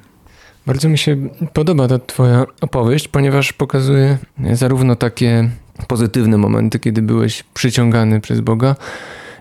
Bardzo 0.66 0.88
mi 0.88 0.98
się 0.98 1.16
podoba 1.52 1.88
ta 1.88 1.98
twoja 1.98 2.46
opowieść, 2.60 3.08
ponieważ 3.08 3.52
pokazuje 3.52 4.18
zarówno 4.52 4.96
takie 4.96 5.50
pozytywne 5.88 6.38
momenty, 6.38 6.78
kiedy 6.78 7.02
byłeś 7.02 7.42
przyciągany 7.54 8.20
przez 8.20 8.40
Boga, 8.40 8.76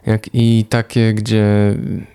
jak 0.06 0.30
i 0.34 0.66
takie, 0.70 1.14
gdzie 1.14 1.46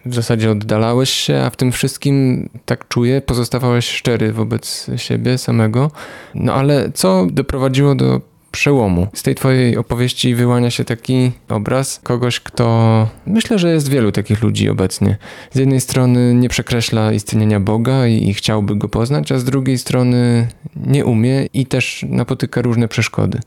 w 0.06 0.14
zasadzie 0.14 0.50
oddalałeś 0.50 1.10
się, 1.10 1.38
a 1.38 1.50
w 1.50 1.56
tym 1.56 1.72
wszystkim, 1.72 2.48
tak 2.66 2.88
czuję, 2.88 3.20
pozostawałeś 3.20 3.88
szczery 3.88 4.32
wobec 4.32 4.90
siebie 4.96 5.38
samego. 5.38 5.90
No 6.34 6.54
ale 6.54 6.92
co 6.94 7.26
doprowadziło 7.30 7.94
do 7.94 8.20
przełomu. 8.58 9.06
Z 9.14 9.22
tej 9.22 9.34
twojej 9.34 9.76
opowieści 9.76 10.34
wyłania 10.34 10.70
się 10.70 10.84
taki 10.84 11.32
obraz 11.48 12.00
kogoś, 12.02 12.40
kto 12.40 13.08
myślę, 13.26 13.58
że 13.58 13.72
jest 13.72 13.88
wielu 13.88 14.12
takich 14.12 14.42
ludzi 14.42 14.68
obecnie. 14.68 15.16
Z 15.50 15.56
jednej 15.56 15.80
strony 15.80 16.34
nie 16.34 16.48
przekreśla 16.48 17.12
istnienia 17.12 17.60
Boga 17.60 18.06
i, 18.06 18.28
i 18.28 18.34
chciałby 18.34 18.76
go 18.76 18.88
poznać, 18.88 19.32
a 19.32 19.38
z 19.38 19.44
drugiej 19.44 19.78
strony 19.78 20.48
nie 20.76 21.04
umie 21.04 21.46
i 21.54 21.66
też 21.66 22.04
napotyka 22.08 22.62
różne 22.62 22.88
przeszkody. 22.88 23.38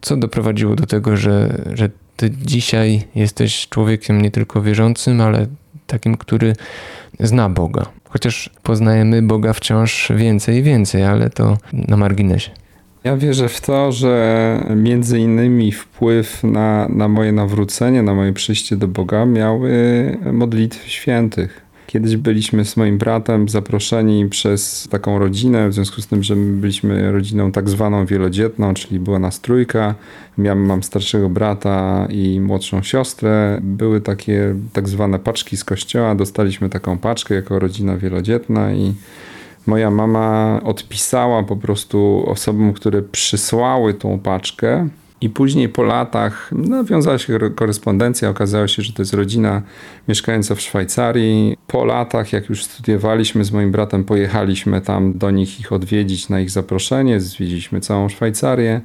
Co 0.00 0.16
doprowadziło 0.16 0.74
do 0.74 0.86
tego, 0.86 1.16
że, 1.16 1.62
że 1.74 1.90
ty 2.16 2.30
dzisiaj 2.30 3.02
jesteś 3.14 3.68
człowiekiem 3.68 4.22
nie 4.22 4.30
tylko 4.30 4.62
wierzącym, 4.62 5.20
ale 5.20 5.46
takim, 5.86 6.16
który 6.16 6.56
zna 7.20 7.48
Boga. 7.48 7.86
Chociaż 8.08 8.50
poznajemy 8.62 9.22
Boga 9.22 9.52
wciąż 9.52 10.12
więcej 10.16 10.56
i 10.56 10.62
więcej, 10.62 11.04
ale 11.04 11.30
to 11.30 11.58
na 11.72 11.96
marginesie. 11.96 12.65
Ja 13.06 13.16
wierzę 13.16 13.48
w 13.48 13.60
to, 13.60 13.92
że 13.92 14.74
między 14.76 15.18
innymi 15.18 15.72
wpływ 15.72 16.44
na, 16.44 16.88
na 16.88 17.08
moje 17.08 17.32
nawrócenie, 17.32 18.02
na 18.02 18.14
moje 18.14 18.32
przyjście 18.32 18.76
do 18.76 18.88
Boga 18.88 19.26
miały 19.26 19.70
modlitwy 20.32 20.90
świętych. 20.90 21.60
Kiedyś 21.86 22.16
byliśmy 22.16 22.64
z 22.64 22.76
moim 22.76 22.98
bratem 22.98 23.48
zaproszeni 23.48 24.28
przez 24.28 24.88
taką 24.90 25.18
rodzinę, 25.18 25.68
w 25.68 25.74
związku 25.74 26.00
z 26.02 26.06
tym, 26.06 26.22
że 26.22 26.36
my 26.36 26.60
byliśmy 26.60 27.12
rodziną 27.12 27.52
tak 27.52 27.68
zwaną 27.68 28.06
wielodzietną, 28.06 28.74
czyli 28.74 29.00
była 29.00 29.18
nas 29.18 29.40
trójka. 29.40 29.94
Miałem, 30.38 30.66
mam 30.66 30.82
starszego 30.82 31.28
brata 31.28 32.08
i 32.10 32.40
młodszą 32.40 32.82
siostrę. 32.82 33.58
Były 33.62 34.00
takie 34.00 34.54
tak 34.72 34.88
zwane 34.88 35.18
paczki 35.18 35.56
z 35.56 35.64
kościoła. 35.64 36.14
Dostaliśmy 36.14 36.68
taką 36.68 36.98
paczkę 36.98 37.34
jako 37.34 37.58
rodzina 37.58 37.96
wielodzietna 37.96 38.72
i 38.72 38.94
moja 39.66 39.90
mama 39.90 40.60
odpisała 40.64 41.42
po 41.42 41.56
prostu 41.56 42.24
osobom, 42.26 42.72
które 42.72 43.02
przysłały 43.02 43.94
tą 43.94 44.18
paczkę. 44.18 44.88
I 45.20 45.30
później 45.30 45.68
po 45.68 45.82
latach 45.82 46.52
nawiązała 46.52 47.18
się 47.18 47.38
korespondencja, 47.54 48.30
okazało 48.30 48.68
się, 48.68 48.82
że 48.82 48.92
to 48.92 49.02
jest 49.02 49.14
rodzina 49.14 49.62
mieszkająca 50.08 50.54
w 50.54 50.60
Szwajcarii. 50.60 51.56
Po 51.66 51.84
latach, 51.84 52.32
jak 52.32 52.48
już 52.48 52.64
studiowaliśmy 52.64 53.44
z 53.44 53.52
moim 53.52 53.72
bratem, 53.72 54.04
pojechaliśmy 54.04 54.80
tam 54.80 55.18
do 55.18 55.30
nich 55.30 55.60
ich 55.60 55.72
odwiedzić 55.72 56.28
na 56.28 56.40
ich 56.40 56.50
zaproszenie, 56.50 57.20
zwiedziliśmy 57.20 57.80
całą 57.80 58.08
Szwajcarię. 58.08 58.80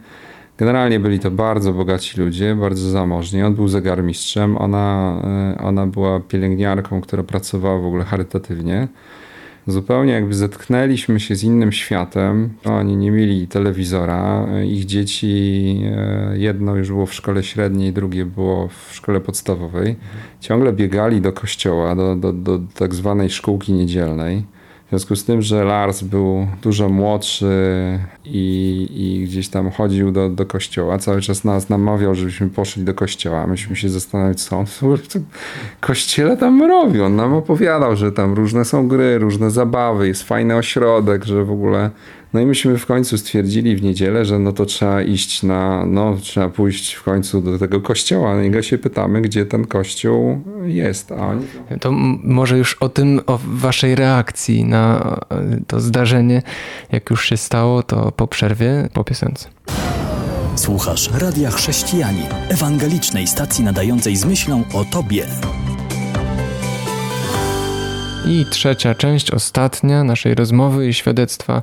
Generalnie 0.57 1.00
byli 1.00 1.19
to 1.19 1.31
bardzo 1.31 1.73
bogaci 1.73 2.21
ludzie, 2.21 2.55
bardzo 2.55 2.89
zamożni. 2.89 3.43
On 3.43 3.55
był 3.55 3.67
zegarmistrzem, 3.67 4.57
ona, 4.57 5.17
e, 5.57 5.61
ona 5.63 5.88
była 5.88 6.19
pielęgniarką, 6.19 7.01
która 7.01 7.23
pracowała 7.23 7.79
w 7.79 7.85
ogóle 7.85 8.03
charytatywnie 8.03 8.88
zupełnie 9.68 10.13
jakby 10.13 10.34
zetknęliśmy 10.34 11.20
się 11.20 11.36
z 11.36 11.44
innym 11.44 11.72
światem. 11.72 12.50
Oni 12.65 12.98
nie 12.98 13.12
mieli 13.12 13.48
telewizora, 13.48 14.48
ich 14.63 14.86
dzieci, 14.86 15.84
e, 15.86 16.34
jedno 16.38 16.75
już 16.75 16.88
było 16.88 17.06
w 17.06 17.13
szkole 17.13 17.44
średniej, 17.44 17.94
drugie 17.94 18.25
było 18.25 18.68
w 18.68 18.96
szkole 18.96 19.20
podstawowej. 19.20 19.96
Ciągle 20.39 20.74
biegali 20.74 21.22
do 21.22 21.34
kościoła, 21.34 21.96
do, 21.96 22.15
do, 22.15 22.34
do 22.34 22.60
tak 22.75 22.96
zwanej 22.96 23.30
szkółki 23.30 23.74
niedzielnej. 23.74 24.44
W 24.91 24.93
związku 24.93 25.15
z 25.15 25.25
tym, 25.25 25.41
że 25.41 25.63
Lars 25.63 26.01
był 26.01 26.48
dużo 26.62 26.89
młodszy 26.89 27.50
i, 28.25 28.88
i 28.91 29.24
gdzieś 29.24 29.50
tam 29.50 29.71
chodził 29.71 30.12
do, 30.12 30.29
do 30.29 30.45
kościoła, 30.45 30.98
cały 30.98 31.21
czas 31.21 31.43
nas 31.43 31.69
namawiał, 31.69 32.15
żebyśmy 32.15 32.50
poszli 32.50 32.83
do 32.83 32.93
kościoła. 32.93 33.48
Myśmy 33.48 33.75
się 33.75 33.89
zastanawiali, 33.89 34.36
co 34.36 34.57
on 34.57 34.65
w 34.65 34.81
kościele 35.79 36.38
tam 36.38 36.62
robi. 36.62 37.01
On 37.01 37.15
nam 37.15 37.33
opowiadał, 37.33 37.95
że 37.95 38.12
tam 38.12 38.33
różne 38.33 38.65
są 38.65 38.88
gry, 38.88 39.17
różne 39.17 39.51
zabawy, 39.51 40.07
jest 40.07 40.24
fajny 40.24 40.55
ośrodek, 40.55 41.25
że 41.25 41.45
w 41.45 41.51
ogóle 41.51 41.89
no 42.33 42.39
i 42.39 42.45
myśmy 42.45 42.77
w 42.77 42.85
końcu 42.85 43.17
stwierdzili 43.17 43.75
w 43.75 43.83
niedzielę, 43.83 44.25
że 44.25 44.39
no 44.39 44.51
to 44.51 44.65
trzeba 44.65 45.01
iść 45.01 45.43
na, 45.43 45.85
no 45.85 46.17
trzeba 46.21 46.50
pójść 46.50 46.93
w 46.93 47.03
końcu 47.03 47.41
do 47.41 47.59
tego 47.59 47.81
kościoła. 47.81 48.35
No 48.35 48.41
i 48.41 48.51
go 48.51 48.61
się 48.61 48.77
pytamy, 48.77 49.21
gdzie 49.21 49.45
ten 49.45 49.67
kościół 49.67 50.41
jest. 50.65 51.11
A 51.11 51.27
oni... 51.27 51.45
To 51.79 51.91
może 52.23 52.57
już 52.57 52.73
o 52.73 52.89
tym, 52.89 53.21
o 53.27 53.39
waszej 53.47 53.95
reakcji 53.95 54.65
na 54.65 55.15
e, 55.29 55.61
to 55.67 55.79
zdarzenie, 55.79 56.41
jak 56.91 57.09
już 57.09 57.25
się 57.25 57.38
stało, 57.38 57.83
to 57.83 58.11
po 58.11 58.27
przerwie, 58.27 58.89
po 58.93 59.03
piosence. 59.03 59.50
Słuchasz 60.55 61.09
Radia 61.13 61.51
Chrześcijani, 61.51 62.23
ewangelicznej 62.50 63.27
stacji 63.27 63.63
nadającej 63.63 64.15
z 64.15 64.25
myślą 64.25 64.63
o 64.73 64.85
Tobie. 64.85 65.25
I 68.31 68.45
trzecia 68.45 68.95
część, 68.95 69.31
ostatnia 69.31 70.03
naszej 70.03 70.35
rozmowy 70.35 70.88
i 70.88 70.93
świadectwa 70.93 71.61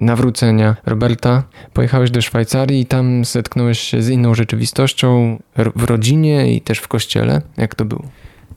nawrócenia 0.00 0.76
Roberta. 0.86 1.42
Pojechałeś 1.72 2.10
do 2.10 2.22
Szwajcarii 2.22 2.80
i 2.80 2.86
tam 2.86 3.24
zetknąłeś 3.24 3.80
się 3.80 4.02
z 4.02 4.08
inną 4.08 4.34
rzeczywistością 4.34 5.38
w 5.76 5.84
rodzinie 5.84 6.54
i 6.54 6.60
też 6.60 6.78
w 6.78 6.88
kościele. 6.88 7.42
Jak 7.56 7.74
to 7.74 7.84
było? 7.84 8.02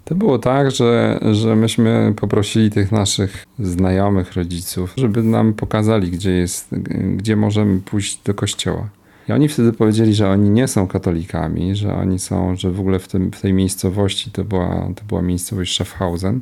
To 0.06 0.16
było 0.16 0.40
tak, 0.40 0.72
że, 0.72 1.20
że 1.32 1.56
myśmy 1.56 2.14
poprosili 2.16 2.72
tych 2.72 2.92
naszych 2.92 3.46
znajomych 3.60 4.34
rodziców, 4.34 4.94
żeby 4.98 5.24
nam 5.24 5.54
pokazali, 5.54 6.12
gdzie 6.12 6.32
jest, 6.32 6.76
gdzie 7.16 7.36
możemy 7.36 7.82
pójść 7.82 8.20
do 8.26 8.34
kościoła. 8.34 8.90
I 9.30 9.32
oni 9.32 9.48
wtedy 9.48 9.74
powiedzieli, 9.74 10.14
że 10.14 10.30
oni 10.30 10.50
nie 10.50 10.68
są 10.68 10.88
katolikami, 10.88 11.76
że 11.76 11.96
oni 11.96 12.20
są, 12.20 12.56
że 12.56 12.72
w 12.72 12.80
ogóle 12.80 13.00
w, 13.00 13.08
tym, 13.08 13.32
w 13.32 13.42
tej 13.42 13.54
miejscowości, 13.54 14.32
to 14.32 14.44
była, 14.44 14.90
to 14.96 15.04
była 15.08 15.22
miejscowość 15.22 15.76
Schaffhausen, 15.76 16.42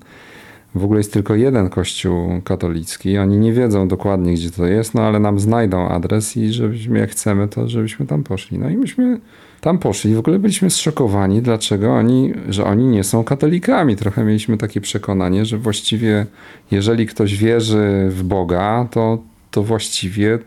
w 0.76 0.84
ogóle 0.84 1.00
jest 1.00 1.14
tylko 1.14 1.36
jeden 1.36 1.70
kościół 1.70 2.42
katolicki. 2.44 3.18
Oni 3.18 3.38
nie 3.38 3.54
wiedzą 3.54 3.88
dokładnie, 3.88 4.34
gdzie 4.34 4.52
to 4.52 4.66
jest, 4.66 4.94
no 4.94 5.02
ale 5.02 5.20
nam 5.20 5.40
znajdą 5.40 5.88
adres 5.88 6.38
i 6.38 6.54
żebyśmy, 6.54 7.00
jak 7.00 7.10
chcemy, 7.10 7.48
to 7.48 7.70
żebyśmy 7.70 8.06
tam 8.06 8.24
poszli. 8.24 8.60
No 8.60 8.70
i 8.70 8.78
myśmy 8.78 9.20
tam 9.62 9.78
poszli. 9.78 10.16
W 10.16 10.20
ogóle 10.20 10.40
byliśmy 10.40 10.70
zszokowani, 10.70 11.42
dlaczego 11.42 11.94
oni, 11.94 12.34
że 12.50 12.66
oni 12.66 12.86
nie 12.86 13.04
są 13.04 13.24
katolikami. 13.24 13.96
Trochę 13.96 14.24
mieliśmy 14.24 14.58
takie 14.58 14.82
przekonanie, 14.82 15.46
że 15.46 15.58
właściwie 15.58 16.26
jeżeli 16.72 17.06
ktoś 17.06 17.38
wierzy 17.38 18.08
w 18.10 18.24
Boga, 18.24 18.88
to 18.92 19.18
to 19.56 19.64
właściwie 19.64 20.40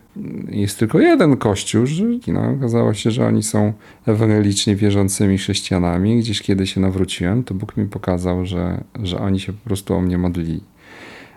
jest 0.48 0.78
tylko 0.78 1.00
jeden 1.00 1.36
kościół. 1.36 1.86
Że, 1.86 2.04
no, 2.26 2.50
okazało 2.50 2.94
się, 2.94 3.10
że 3.10 3.26
oni 3.26 3.42
są 3.42 3.72
ewangelicznie 4.06 4.76
wierzącymi 4.76 5.38
chrześcijanami. 5.38 6.18
Gdzieś 6.18 6.42
kiedy 6.42 6.66
się 6.66 6.80
nawróciłem, 6.80 7.44
to 7.44 7.54
Bóg 7.54 7.76
mi 7.76 7.86
pokazał, 7.86 8.46
że, 8.46 8.84
że 9.02 9.18
oni 9.18 9.40
się 9.40 9.52
po 9.52 9.64
prostu 9.64 9.94
o 9.94 10.00
mnie 10.00 10.18
modlili. 10.18 10.60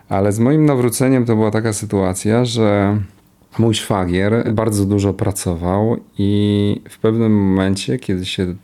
Ale 0.08 0.32
z 0.32 0.38
moim 0.38 0.64
nawróceniem 0.64 1.24
to 1.24 1.36
była 1.36 1.50
taka 1.50 1.72
sytuacja, 1.72 2.44
że 2.44 2.98
mój 3.58 3.74
szwagier 3.74 4.54
bardzo 4.54 4.84
dużo 4.84 5.14
pracował 5.14 5.96
i 6.18 6.80
w 6.88 6.98
pewnym 6.98 7.32
momencie, 7.32 7.98
kiedy 7.98 8.26
się 8.26 8.54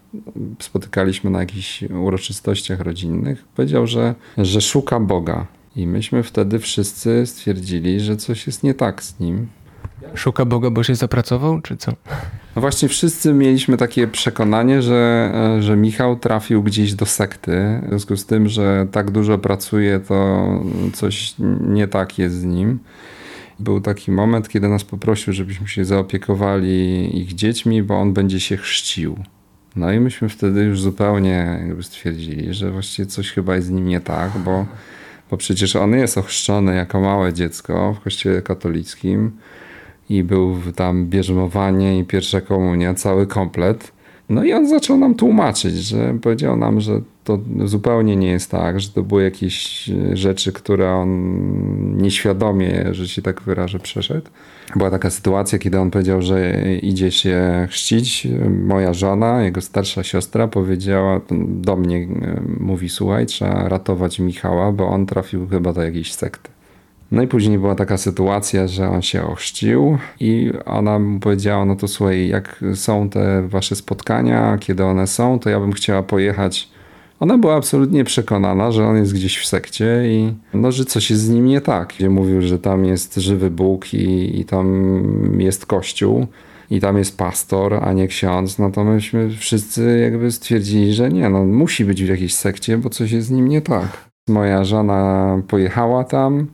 spotykaliśmy 0.58 1.30
na 1.30 1.40
jakichś 1.40 1.82
uroczystościach 1.82 2.80
rodzinnych, 2.80 3.44
powiedział, 3.56 3.86
że, 3.86 4.14
że 4.38 4.60
szuka 4.60 5.00
Boga 5.00 5.57
i 5.78 5.86
myśmy 5.86 6.22
wtedy 6.22 6.58
wszyscy 6.58 7.26
stwierdzili, 7.26 8.00
że 8.00 8.16
coś 8.16 8.46
jest 8.46 8.62
nie 8.62 8.74
tak 8.74 9.02
z 9.02 9.20
nim. 9.20 9.46
Szuka 10.14 10.44
Boga, 10.44 10.70
bo 10.70 10.82
się 10.82 10.94
zapracował, 10.94 11.60
czy 11.60 11.76
co? 11.76 11.92
No 12.56 12.60
właśnie 12.60 12.88
wszyscy 12.88 13.32
mieliśmy 13.32 13.76
takie 13.76 14.08
przekonanie, 14.08 14.82
że, 14.82 15.32
że 15.60 15.76
Michał 15.76 16.16
trafił 16.16 16.62
gdzieś 16.62 16.94
do 16.94 17.06
sekty. 17.06 17.80
W 17.84 17.88
związku 17.88 18.16
z 18.16 18.26
tym, 18.26 18.48
że 18.48 18.86
tak 18.92 19.10
dużo 19.10 19.38
pracuje, 19.38 20.00
to 20.00 20.48
coś 20.92 21.34
nie 21.60 21.88
tak 21.88 22.18
jest 22.18 22.40
z 22.40 22.44
nim. 22.44 22.78
Był 23.58 23.80
taki 23.80 24.10
moment, 24.10 24.48
kiedy 24.48 24.68
nas 24.68 24.84
poprosił, 24.84 25.32
żebyśmy 25.32 25.68
się 25.68 25.84
zaopiekowali 25.84 27.10
ich 27.20 27.34
dziećmi, 27.34 27.82
bo 27.82 28.00
on 28.00 28.12
będzie 28.12 28.40
się 28.40 28.56
chrzcił. 28.56 29.18
No 29.76 29.92
i 29.92 30.00
myśmy 30.00 30.28
wtedy 30.28 30.60
już 30.60 30.80
zupełnie 30.80 31.60
jakby 31.66 31.82
stwierdzili, 31.82 32.54
że 32.54 32.70
właściwie 32.70 33.06
coś 33.06 33.30
chyba 33.32 33.56
jest 33.56 33.66
z 33.66 33.70
nim 33.70 33.88
nie 33.88 34.00
tak, 34.00 34.30
bo 34.44 34.66
bo 35.30 35.36
przecież 35.36 35.76
on 35.76 35.92
jest 35.92 36.18
ochrzczony 36.18 36.76
jako 36.76 37.00
małe 37.00 37.32
dziecko 37.32 37.94
w 37.94 38.00
kościele 38.00 38.42
katolickim 38.42 39.30
i 40.10 40.24
był 40.24 40.56
tam 40.76 41.06
bierzmowanie 41.06 41.98
i 41.98 42.04
pierwsza 42.04 42.40
komunia, 42.40 42.94
cały 42.94 43.26
komplet. 43.26 43.92
No 44.28 44.44
i 44.44 44.52
on 44.52 44.68
zaczął 44.68 44.98
nam 44.98 45.14
tłumaczyć, 45.14 45.74
że 45.74 46.18
powiedział 46.22 46.56
nam, 46.56 46.80
że 46.80 47.00
to 47.24 47.38
zupełnie 47.64 48.16
nie 48.16 48.30
jest 48.30 48.50
tak, 48.50 48.80
że 48.80 48.88
to 48.88 49.02
były 49.02 49.22
jakieś 49.22 49.90
rzeczy, 50.12 50.52
które 50.52 50.92
on 50.92 51.96
nieświadomie, 51.96 52.84
że 52.90 53.08
się 53.08 53.22
tak 53.22 53.42
wyrażę, 53.42 53.78
przeszedł. 53.78 54.30
Była 54.76 54.90
taka 54.90 55.10
sytuacja, 55.10 55.58
kiedy 55.58 55.80
on 55.80 55.90
powiedział, 55.90 56.22
że 56.22 56.62
idzie 56.82 57.10
się 57.10 57.66
chrzcić. 57.70 58.28
Moja 58.64 58.94
żona, 58.94 59.42
jego 59.42 59.60
starsza 59.60 60.02
siostra 60.02 60.48
powiedziała 60.48 61.20
do 61.48 61.76
mnie, 61.76 62.08
mówi 62.60 62.88
słuchaj, 62.88 63.26
trzeba 63.26 63.68
ratować 63.68 64.18
Michała, 64.18 64.72
bo 64.72 64.88
on 64.88 65.06
trafił 65.06 65.48
chyba 65.48 65.72
do 65.72 65.82
jakiejś 65.82 66.12
sekty. 66.14 66.50
No 67.12 67.22
i 67.22 67.26
później 67.26 67.58
była 67.58 67.74
taka 67.74 67.96
sytuacja, 67.96 68.68
że 68.68 68.88
on 68.88 69.02
się 69.02 69.22
ochrzcił 69.22 69.98
i 70.20 70.52
ona 70.64 70.98
mu 70.98 71.20
powiedziała, 71.20 71.64
no 71.64 71.76
to 71.76 71.88
słuchaj, 71.88 72.28
jak 72.28 72.64
są 72.74 73.08
te 73.08 73.48
wasze 73.48 73.76
spotkania, 73.76 74.58
kiedy 74.60 74.84
one 74.84 75.06
są, 75.06 75.38
to 75.38 75.50
ja 75.50 75.60
bym 75.60 75.72
chciała 75.72 76.02
pojechać. 76.02 76.68
Ona 77.20 77.38
była 77.38 77.56
absolutnie 77.56 78.04
przekonana, 78.04 78.72
że 78.72 78.86
on 78.86 78.96
jest 78.96 79.14
gdzieś 79.14 79.38
w 79.38 79.46
sekcie 79.46 80.02
i 80.06 80.32
no, 80.54 80.72
że 80.72 80.84
coś 80.84 81.10
jest 81.10 81.22
z 81.22 81.30
nim 81.30 81.44
nie 81.44 81.60
tak. 81.60 81.94
Gdzie 81.98 82.10
mówił, 82.10 82.42
że 82.42 82.58
tam 82.58 82.84
jest 82.84 83.16
żywy 83.16 83.50
Bóg 83.50 83.94
i, 83.94 84.40
i 84.40 84.44
tam 84.44 85.40
jest 85.40 85.66
kościół 85.66 86.26
i 86.70 86.80
tam 86.80 86.98
jest 86.98 87.18
pastor, 87.18 87.78
a 87.82 87.92
nie 87.92 88.08
ksiądz, 88.08 88.58
no 88.58 88.70
to 88.70 88.84
myśmy 88.84 89.30
wszyscy 89.30 89.98
jakby 90.02 90.30
stwierdzili, 90.32 90.94
że 90.94 91.08
nie, 91.08 91.28
no 91.28 91.44
musi 91.44 91.84
być 91.84 92.04
w 92.04 92.08
jakiejś 92.08 92.34
sekcie, 92.34 92.78
bo 92.78 92.90
coś 92.90 93.12
jest 93.12 93.26
z 93.26 93.30
nim 93.30 93.48
nie 93.48 93.60
tak. 93.60 94.08
Moja 94.28 94.64
żona 94.64 95.42
pojechała 95.48 96.04
tam, 96.04 96.46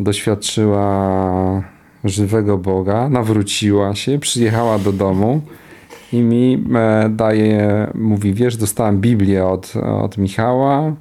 doświadczyła 0.00 1.62
żywego 2.04 2.58
Boga, 2.58 3.08
nawróciła 3.08 3.94
się, 3.94 4.18
przyjechała 4.18 4.78
do 4.78 4.92
domu 4.92 5.40
i 6.12 6.22
mi 6.22 6.64
e, 6.74 7.08
daje, 7.08 7.86
mówi, 7.94 8.34
wiesz, 8.34 8.56
dostałem 8.56 9.00
Biblię 9.00 9.46
od, 9.46 9.76
od 9.76 10.18
Michała, 10.18 10.92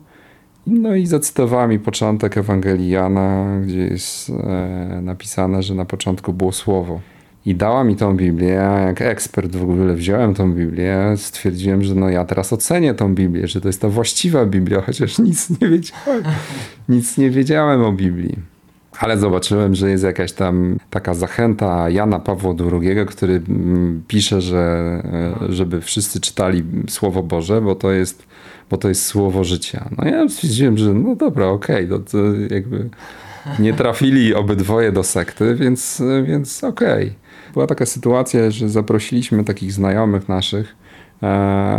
no 0.68 0.96
i 0.96 1.06
zacytowała 1.06 1.68
mi 1.68 1.80
początek 1.80 2.38
Ewangelii 2.38 2.90
Jana, 2.90 3.60
gdzie 3.66 3.80
jest 3.80 4.30
e, 4.30 5.00
napisane, 5.02 5.64
że 5.64 5.76
na 5.76 5.86
początku 5.86 6.34
było 6.34 6.52
Słowo. 6.52 7.00
I 7.46 7.56
dała 7.56 7.84
mi 7.84 7.96
tą 7.96 8.18
Biblię, 8.18 8.62
a 8.62 8.80
jak 8.80 9.02
ekspert 9.02 9.56
w 9.56 9.64
ogóle 9.64 9.94
wziąłem 9.94 10.34
tą 10.34 10.54
Biblię, 10.54 11.14
stwierdziłem, 11.18 11.84
że 11.84 11.96
no 11.96 12.10
ja 12.10 12.26
teraz 12.26 12.54
ocenię 12.54 12.94
tą 12.94 13.16
Biblię, 13.16 13.48
że 13.48 13.62
to 13.62 13.70
jest 13.70 13.82
ta 13.82 13.90
właściwa 13.90 14.46
Biblia, 14.46 14.82
chociaż 14.82 15.20
nic 15.20 15.50
nie 15.50 15.68
wiedziałem. 15.68 16.24
Nic 16.90 17.18
nie 17.18 17.30
wiedziałem 17.30 17.82
o 17.82 17.92
Biblii. 17.92 18.59
Ale 19.00 19.18
zobaczyłem, 19.18 19.76
że 19.76 19.90
jest 19.90 20.04
jakaś 20.04 20.32
tam 20.32 20.78
taka 20.90 21.14
zachęta 21.14 21.90
Jana 21.90 22.20
Pawła 22.20 22.54
II, 22.72 23.06
który 23.08 23.34
mm, 23.50 24.04
pisze, 24.08 24.42
że 24.42 24.58
e, 24.60 25.54
żeby 25.54 25.82
wszyscy 25.82 26.20
czytali 26.20 26.64
Słowo 26.90 27.24
Boże, 27.24 27.62
bo 27.62 27.76
to 27.76 27.92
jest, 27.92 28.24
bo 28.70 28.78
to 28.78 28.90
jest 28.90 29.06
Słowo 29.06 29.44
życia. 29.44 29.90
No 29.98 30.10
ja 30.10 30.30
stwierdziłem, 30.30 30.78
że 30.78 30.94
no 30.94 31.16
dobra, 31.16 31.48
okej, 31.48 31.86
okay, 31.86 32.00
to, 32.00 32.12
to 32.12 32.18
jakby 32.50 32.90
nie 33.60 33.74
trafili 33.74 34.34
obydwoje 34.34 34.92
do 34.92 35.04
sekty, 35.04 35.56
więc, 35.56 36.02
więc 36.24 36.64
okej. 36.64 37.04
Okay. 37.04 37.14
Była 37.54 37.68
taka 37.68 37.86
sytuacja, 37.86 38.52
że 38.52 38.70
zaprosiliśmy 38.70 39.44
takich 39.44 39.74
znajomych 39.74 40.30
naszych, 40.30 40.76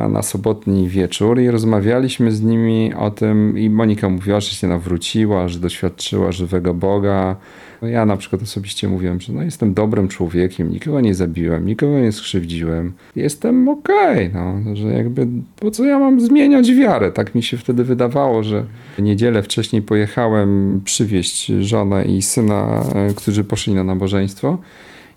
na 0.09 0.22
sobotni 0.22 0.88
wieczór 0.88 1.40
i 1.40 1.50
rozmawialiśmy 1.50 2.33
z 2.33 2.42
nimi 2.42 2.94
o 2.94 3.11
tym 3.11 3.59
i 3.59 3.70
Monika 3.70 4.09
mówiła, 4.09 4.40
że 4.40 4.50
się 4.50 4.66
nawróciła, 4.66 5.48
że 5.48 5.59
doświadczyła 5.59 6.33
żywego 6.33 6.74
Boga. 6.74 7.37
No 7.83 7.88
ja 7.88 8.07
na 8.07 8.16
przykład 8.16 8.42
osobiście 8.42 8.88
mówiłem, 8.88 9.20
że 9.20 9.33
no 9.33 9.42
jestem 9.42 9.74
dobrym 9.74 10.09
człowiekiem, 10.09 10.70
nikogo 10.70 11.00
nie 11.00 11.14
zabiłem, 11.14 11.66
nikogo 11.66 12.00
nie 12.00 12.12
skrzywdziłem. 12.12 12.92
Jestem 13.16 13.68
okej, 13.68 14.29
okay, 14.29 14.62
no, 14.64 14.76
że 14.76 14.88
jakby 14.88 15.26
po 15.61 15.70
co 15.70 15.85
ja 15.85 15.98
mam 15.98 16.20
zmieniać 16.20 16.72
wiarę? 16.72 17.12
Tak 17.12 17.35
mi 17.35 17.42
się 17.42 17.57
wtedy 17.57 17.85
wydawało, 17.85 18.42
że 18.42 18.64
niedzielę 18.98 19.42
wcześniej 19.42 19.83
pojechałem 19.83 20.81
przywieźć 20.85 21.46
żonę 21.46 22.05
i 22.05 22.22
syna, 22.22 22.85
e, 22.94 23.14
którzy 23.14 23.44
poszli 23.44 23.74
na 23.74 23.85
nabożeństwo. 23.85 24.59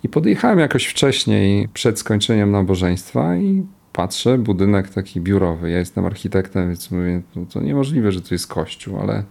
I 0.03 0.09
podjechałem 0.09 0.59
jakoś 0.59 0.85
wcześniej, 0.85 1.67
przed 1.73 1.99
skończeniem 1.99 2.51
nabożeństwa 2.51 3.37
i 3.37 3.63
patrzę, 3.93 4.37
budynek 4.37 4.89
taki 4.89 5.21
biurowy. 5.21 5.69
Ja 5.69 5.79
jestem 5.79 6.05
architektem, 6.05 6.67
więc 6.67 6.91
mówię, 6.91 7.21
no 7.35 7.45
to 7.53 7.61
niemożliwe, 7.61 8.11
że 8.11 8.21
tu 8.21 8.33
jest 8.33 8.47
kościół, 8.47 8.99
ale 8.99 9.23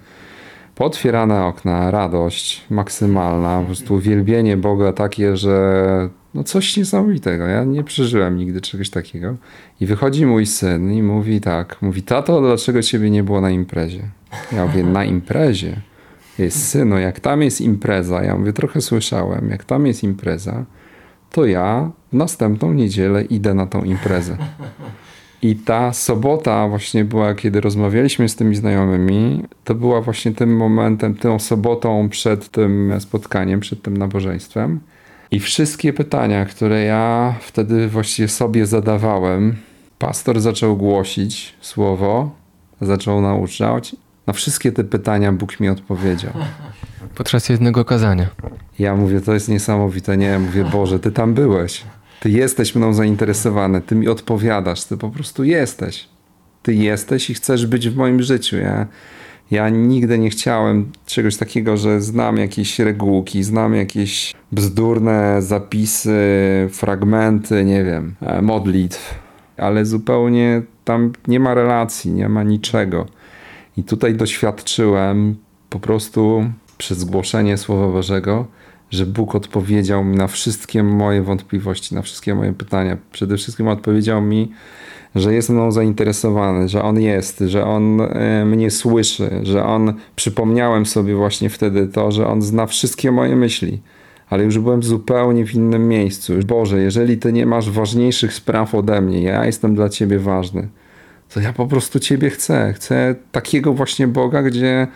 potwierane 0.75 1.45
okna, 1.45 1.91
radość 1.91 2.65
maksymalna, 2.71 3.61
po 3.61 3.67
prostu 3.67 3.95
uwielbienie 3.95 4.57
Boga 4.57 4.93
takie, 4.93 5.37
że 5.37 6.09
no 6.35 6.45
coś 6.45 6.77
niesamowitego. 6.77 7.47
Ja 7.47 7.65
nie 7.65 7.85
przeżyłem 7.85 8.37
nigdy 8.37 8.61
czegoś 8.61 8.91
takiego. 8.91 9.37
I 9.81 9.87
wychodzi 9.87 10.27
mój 10.27 10.47
syn 10.47 10.93
i 10.93 11.03
mówi 11.03 11.41
tak, 11.41 11.83
mówi, 11.83 12.03
tato, 12.03 12.41
dlaczego 12.41 12.83
ciebie 12.83 13.11
nie 13.11 13.23
było 13.23 13.41
na 13.41 13.51
imprezie? 13.51 14.03
Ja 14.53 14.67
mówię, 14.67 14.85
na 14.85 15.05
imprezie? 15.05 15.81
Jest 16.39 16.69
syno, 16.69 16.99
jak 16.99 17.21
tam 17.21 17.43
jest 17.43 17.61
impreza, 17.61 18.23
ja 18.23 18.37
mówię, 18.37 18.53
trochę 18.53 18.81
słyszałem, 18.81 19.49
jak 19.51 19.65
tam 19.65 19.87
jest 19.87 20.03
impreza, 20.03 20.65
to 21.33 21.47
ja 21.47 21.91
w 22.13 22.17
następną 22.17 22.73
niedzielę 22.73 23.23
idę 23.23 23.55
na 23.55 23.67
tą 23.67 23.85
imprezę. 23.85 24.37
I 25.43 25.57
ta 25.57 25.93
sobota 25.93 26.69
właśnie 26.69 27.05
była, 27.05 27.35
kiedy 27.35 27.61
rozmawialiśmy 27.61 28.29
z 28.29 28.37
tymi 28.37 28.57
znajomymi, 28.57 29.43
to 29.65 29.75
była 29.75 30.01
właśnie 30.01 30.33
tym 30.33 30.57
momentem, 30.57 31.15
tą 31.15 31.39
sobotą 31.39 32.09
przed 32.09 32.49
tym 32.49 32.95
spotkaniem, 33.01 33.61
przed 33.61 33.83
tym 33.83 33.97
nabożeństwem. 33.97 34.81
I 35.31 35.41
wszystkie 35.41 35.93
pytania, 35.93 36.45
które 36.45 36.85
ja 36.85 37.35
wtedy 37.41 37.89
właściwie 37.89 38.29
sobie 38.29 38.67
zadawałem, 38.67 39.57
pastor 39.99 40.41
zaczął 40.41 40.77
głosić 40.77 41.55
słowo, 41.61 42.31
zaczął 42.81 43.21
nauczać. 43.21 43.97
Na 44.27 44.33
wszystkie 44.33 44.73
te 44.73 44.85
pytania 44.85 45.33
Bóg 45.33 45.61
mi 45.61 45.69
odpowiedział. 45.69 46.33
Podczas 47.15 47.49
jednego 47.49 47.85
kazania. 47.85 48.27
Ja 48.79 48.97
mówię, 48.97 49.21
to 49.21 49.35
jest 49.35 49.49
niesamowite. 49.49 50.17
Nie, 50.17 50.39
mówię, 50.39 50.65
Boże, 50.65 50.99
ty 50.99 51.13
tam 51.13 51.35
byłeś. 51.35 51.85
Ty 52.21 52.31
jesteś 52.31 52.75
mną 52.75 52.95
zainteresowany, 52.95 53.81
ty 53.81 53.95
mi 53.95 54.09
odpowiadasz, 54.09 54.85
ty 54.85 54.97
po 54.97 55.11
prostu 55.11 55.45
jesteś. 55.45 56.09
Ty 56.63 56.75
jesteś 56.75 57.31
i 57.31 57.35
chcesz 57.35 57.67
być 57.67 57.89
w 57.89 57.97
moim 57.97 58.23
życiu. 58.23 58.57
Ja, 58.57 58.87
Ja 59.51 59.69
nigdy 59.69 60.19
nie 60.19 60.31
chciałem 60.31 60.93
czegoś 61.07 61.37
takiego, 61.37 61.77
że 61.77 62.01
znam 62.01 62.37
jakieś 62.37 62.79
regułki, 62.79 63.43
znam 63.43 63.75
jakieś 63.75 64.35
bzdurne 64.53 65.43
zapisy, 65.43 66.19
fragmenty, 66.73 67.65
nie 67.65 67.85
wiem, 67.85 68.15
e, 68.21 68.43
modlitw, 68.43 69.15
ale 69.57 69.87
zupełnie 69.87 70.63
tam 70.85 71.13
nie 71.29 71.41
ma 71.41 71.55
relacji, 71.55 72.13
nie 72.13 72.29
ma 72.29 72.43
niczego. 72.43 73.07
I 73.77 73.85
tutaj 73.85 74.15
doświadczyłem 74.15 75.37
po 75.71 75.81
prostu 75.81 76.45
przez 76.79 77.05
głoszenie 77.05 77.59
Słowa 77.59 77.89
Bożego, 77.89 78.47
że 78.91 79.07
Bóg 79.07 79.35
odpowiedział 79.35 80.05
mi 80.05 80.17
na 80.17 80.27
wszystkie 80.27 80.83
moje 80.83 81.23
wątpliwości, 81.23 81.95
na 81.95 82.03
wszystkie 82.03 82.35
moje 82.35 82.53
pytania. 82.53 82.97
Przede 83.13 83.37
wszystkim 83.37 83.69
odpowiedział 83.69 84.23
mi, 84.23 84.53
że 85.15 85.35
jest 85.35 85.51
mną 85.51 85.73
zainteresowany, 85.73 86.69
że 86.69 86.83
On 86.83 87.01
jest, 87.01 87.45
że 87.47 87.65
On 87.65 88.01
e, 88.01 88.45
mnie 88.45 88.71
słyszy, 88.71 89.31
że 89.43 89.65
On, 89.65 89.95
przypomniałem 90.17 90.87
sobie 90.87 91.15
właśnie 91.15 91.51
wtedy 91.51 91.87
to, 91.87 92.13
że 92.13 92.27
On 92.27 92.43
zna 92.43 92.67
wszystkie 92.67 93.13
moje 93.13 93.37
myśli, 93.37 93.81
ale 94.31 94.45
już 94.45 94.59
byłem 94.59 94.83
zupełnie 94.83 95.47
w 95.47 95.55
innym 95.55 95.89
miejscu. 95.89 96.33
Boże, 96.47 96.83
jeżeli 96.83 97.19
Ty 97.19 97.33
nie 97.33 97.47
masz 97.47 97.71
ważniejszych 97.71 98.35
spraw 98.35 98.75
ode 98.75 99.01
mnie, 99.01 99.23
ja 99.23 99.47
jestem 99.47 99.75
dla 99.75 99.89
Ciebie 99.89 100.19
ważny, 100.19 100.69
to 101.35 101.41
ja 101.41 101.53
po 101.53 101.67
prostu 101.67 102.01
Ciebie 102.01 102.31
chcę. 102.31 102.73
Chcę 102.73 103.15
takiego 103.33 103.73
właśnie 103.73 104.09
Boga, 104.09 104.43
gdzie 104.43 104.87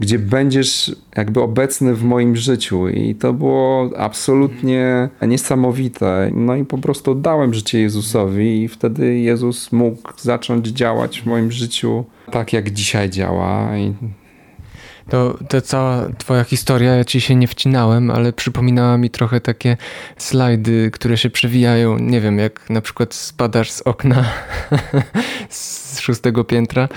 gdzie 0.00 0.18
będziesz 0.18 0.96
jakby 1.16 1.42
obecny 1.42 1.94
w 1.94 2.04
moim 2.04 2.36
życiu. 2.36 2.88
I 2.88 3.14
to 3.14 3.32
było 3.32 3.90
absolutnie 3.96 5.08
niesamowite. 5.22 6.30
No 6.34 6.56
i 6.56 6.64
po 6.64 6.78
prostu 6.78 7.10
oddałem 7.10 7.54
życie 7.54 7.80
Jezusowi, 7.80 8.62
i 8.62 8.68
wtedy 8.68 9.18
Jezus 9.18 9.72
mógł 9.72 10.12
zacząć 10.18 10.66
działać 10.66 11.20
w 11.20 11.26
moim 11.26 11.52
życiu 11.52 12.04
tak, 12.30 12.52
jak 12.52 12.70
dzisiaj 12.70 13.10
działa. 13.10 13.76
I 13.78 13.94
to, 15.10 15.38
to 15.48 15.60
cała 15.60 16.08
twoja 16.18 16.44
historia, 16.44 16.94
ja 16.94 17.04
ci 17.04 17.20
się 17.20 17.34
nie 17.34 17.48
wcinałem, 17.48 18.10
ale 18.10 18.32
przypominała 18.32 18.98
mi 18.98 19.10
trochę 19.10 19.40
takie 19.40 19.76
slajdy, 20.16 20.90
które 20.90 21.16
się 21.16 21.30
przewijają, 21.30 21.98
nie 21.98 22.20
wiem, 22.20 22.38
jak 22.38 22.70
na 22.70 22.80
przykład 22.80 23.14
spadasz 23.14 23.70
z 23.70 23.82
okna 23.82 24.24
z 25.48 26.00
szóstego 26.00 26.44
piętra. 26.44 26.88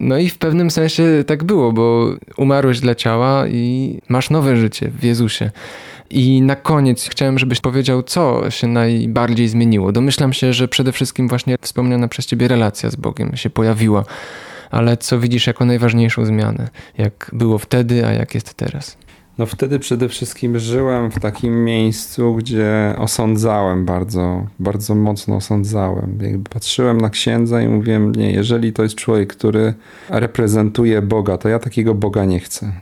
No 0.00 0.18
i 0.18 0.28
w 0.28 0.38
pewnym 0.38 0.70
sensie 0.70 1.24
tak 1.26 1.44
było, 1.44 1.72
bo 1.72 2.10
umarłeś 2.36 2.80
dla 2.80 2.94
ciała 2.94 3.46
i 3.48 3.98
masz 4.08 4.30
nowe 4.30 4.56
życie 4.56 4.90
w 4.90 5.04
Jezusie. 5.04 5.50
I 6.10 6.42
na 6.42 6.56
koniec 6.56 7.08
chciałem, 7.08 7.38
żebyś 7.38 7.60
powiedział, 7.60 8.02
co 8.02 8.50
się 8.50 8.66
najbardziej 8.66 9.48
zmieniło. 9.48 9.92
Domyślam 9.92 10.32
się, 10.32 10.52
że 10.52 10.68
przede 10.68 10.92
wszystkim 10.92 11.28
właśnie 11.28 11.56
wspomniana 11.60 12.08
przez 12.08 12.26
ciebie 12.26 12.48
relacja 12.48 12.90
z 12.90 12.96
Bogiem 12.96 13.36
się 13.36 13.50
pojawiła 13.50 14.04
ale 14.70 14.96
co 14.96 15.20
widzisz 15.20 15.46
jako 15.46 15.64
najważniejszą 15.64 16.24
zmianę? 16.24 16.68
Jak 16.98 17.30
było 17.32 17.58
wtedy, 17.58 18.06
a 18.06 18.12
jak 18.12 18.34
jest 18.34 18.54
teraz? 18.54 18.96
No 19.38 19.46
wtedy 19.46 19.78
przede 19.78 20.08
wszystkim 20.08 20.58
żyłem 20.58 21.10
w 21.10 21.20
takim 21.20 21.64
miejscu, 21.64 22.34
gdzie 22.34 22.94
osądzałem 22.98 23.84
bardzo, 23.84 24.46
bardzo 24.58 24.94
mocno 24.94 25.36
osądzałem. 25.36 26.18
Jakby 26.22 26.50
patrzyłem 26.50 27.00
na 27.00 27.10
księdza 27.10 27.62
i 27.62 27.68
mówiłem, 27.68 28.12
nie, 28.12 28.32
jeżeli 28.32 28.72
to 28.72 28.82
jest 28.82 28.94
człowiek, 28.94 29.36
który 29.36 29.74
reprezentuje 30.08 31.02
Boga, 31.02 31.38
to 31.38 31.48
ja 31.48 31.58
takiego 31.58 31.94
Boga 31.94 32.24
nie 32.24 32.40
chcę. 32.40 32.72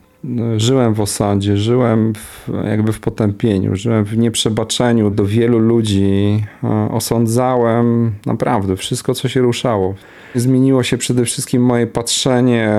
Żyłem 0.57 0.95
w 0.95 1.01
osądzie, 1.01 1.57
żyłem 1.57 2.13
w, 2.15 2.51
jakby 2.65 2.93
w 2.93 3.01
potępieniu, 3.01 3.77
żyłem 3.77 4.05
w 4.05 4.19
nieprzebaczeniu 4.19 5.11
do 5.11 5.27
wielu 5.27 5.59
ludzi, 5.59 6.45
osądzałem 6.91 8.13
naprawdę 8.27 8.77
wszystko, 8.77 9.15
co 9.15 9.29
się 9.29 9.41
ruszało. 9.41 9.95
Zmieniło 10.35 10.83
się 10.83 10.99
przede 10.99 11.25
wszystkim 11.25 11.63
moje 11.63 11.87
patrzenie 11.87 12.71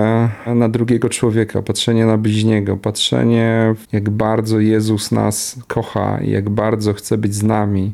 na 0.46 0.68
drugiego 0.68 1.08
człowieka, 1.08 1.62
patrzenie 1.62 2.06
na 2.06 2.18
bliźniego, 2.18 2.76
patrzenie 2.76 3.74
jak 3.92 4.10
bardzo 4.10 4.60
Jezus 4.60 5.12
nas 5.12 5.56
kocha 5.68 6.18
i 6.20 6.30
jak 6.30 6.50
bardzo 6.50 6.92
chce 6.92 7.18
być 7.18 7.34
z 7.34 7.42
nami 7.42 7.92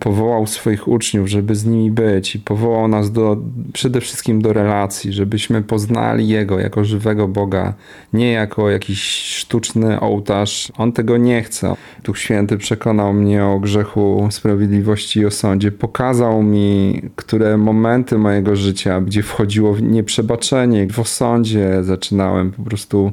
powołał 0.00 0.46
swoich 0.46 0.88
uczniów, 0.88 1.28
żeby 1.28 1.54
z 1.54 1.64
nimi 1.64 1.90
być 1.90 2.34
i 2.34 2.38
powołał 2.38 2.88
nas 2.88 3.12
do, 3.12 3.36
przede 3.72 4.00
wszystkim 4.00 4.42
do 4.42 4.52
relacji, 4.52 5.12
żebyśmy 5.12 5.62
poznali 5.62 6.28
Jego 6.28 6.58
jako 6.58 6.84
żywego 6.84 7.28
Boga, 7.28 7.74
nie 8.12 8.32
jako 8.32 8.70
jakiś 8.70 9.02
sztuczny 9.22 10.00
ołtarz. 10.00 10.72
On 10.78 10.92
tego 10.92 11.16
nie 11.16 11.42
chce. 11.42 11.74
Duch 12.04 12.18
Święty 12.18 12.58
przekonał 12.58 13.12
mnie 13.12 13.44
o 13.44 13.60
grzechu, 13.60 14.28
sprawiedliwości 14.30 15.20
i 15.20 15.26
o 15.26 15.30
sądzie. 15.30 15.72
Pokazał 15.72 16.42
mi, 16.42 17.02
które 17.16 17.56
momenty 17.56 18.18
mojego 18.18 18.56
życia, 18.56 19.00
gdzie 19.00 19.22
wchodziło 19.22 19.72
w 19.72 19.82
nieprzebaczenie, 19.82 20.88
w 20.88 20.98
osądzie 20.98 21.84
zaczynałem 21.84 22.50
po 22.50 22.62
prostu 22.62 23.12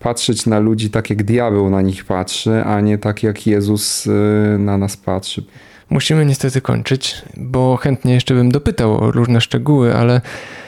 patrzeć 0.00 0.46
na 0.46 0.58
ludzi 0.58 0.90
tak, 0.90 1.10
jak 1.10 1.22
diabeł 1.22 1.70
na 1.70 1.82
nich 1.82 2.04
patrzy, 2.04 2.64
a 2.64 2.80
nie 2.80 2.98
tak, 2.98 3.22
jak 3.22 3.46
Jezus 3.46 4.06
y, 4.06 4.10
na 4.58 4.78
nas 4.78 4.96
patrzy. 4.96 5.44
Musimy 5.90 6.26
niestety 6.26 6.60
kończyć, 6.60 7.22
bo 7.36 7.76
chętnie 7.76 8.14
jeszcze 8.14 8.34
bym 8.34 8.52
dopytał 8.52 9.04
o 9.04 9.10
różne 9.10 9.40
szczegóły, 9.40 9.94
ale 9.96 10.20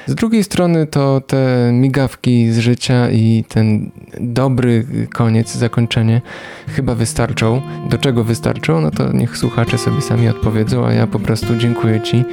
z 0.07 0.15
drugiej 0.15 0.45
strony 0.45 0.87
to 0.87 1.21
te 1.21 1.71
migawki 1.73 2.53
z 2.53 2.59
życia 2.59 3.11
i 3.11 3.45
ten 3.49 3.91
dobry 4.21 4.87
koniec, 5.13 5.55
zakończenie 5.55 6.21
chyba 6.69 6.95
wystarczą. 6.95 7.63
Do 7.91 7.99
czego 7.99 8.25
wystarczą? 8.25 8.81
No 8.81 8.91
to 8.91 9.13
niech 9.13 9.37
słuchacze 9.37 9.79
sobie 9.79 10.01
sami 10.01 10.29
odpowiedzą, 10.29 10.87
a 10.87 10.93
ja 10.93 11.07
po 11.07 11.21
prostu 11.21 11.57
dziękuję 11.57 12.01
Ci. 12.01 12.25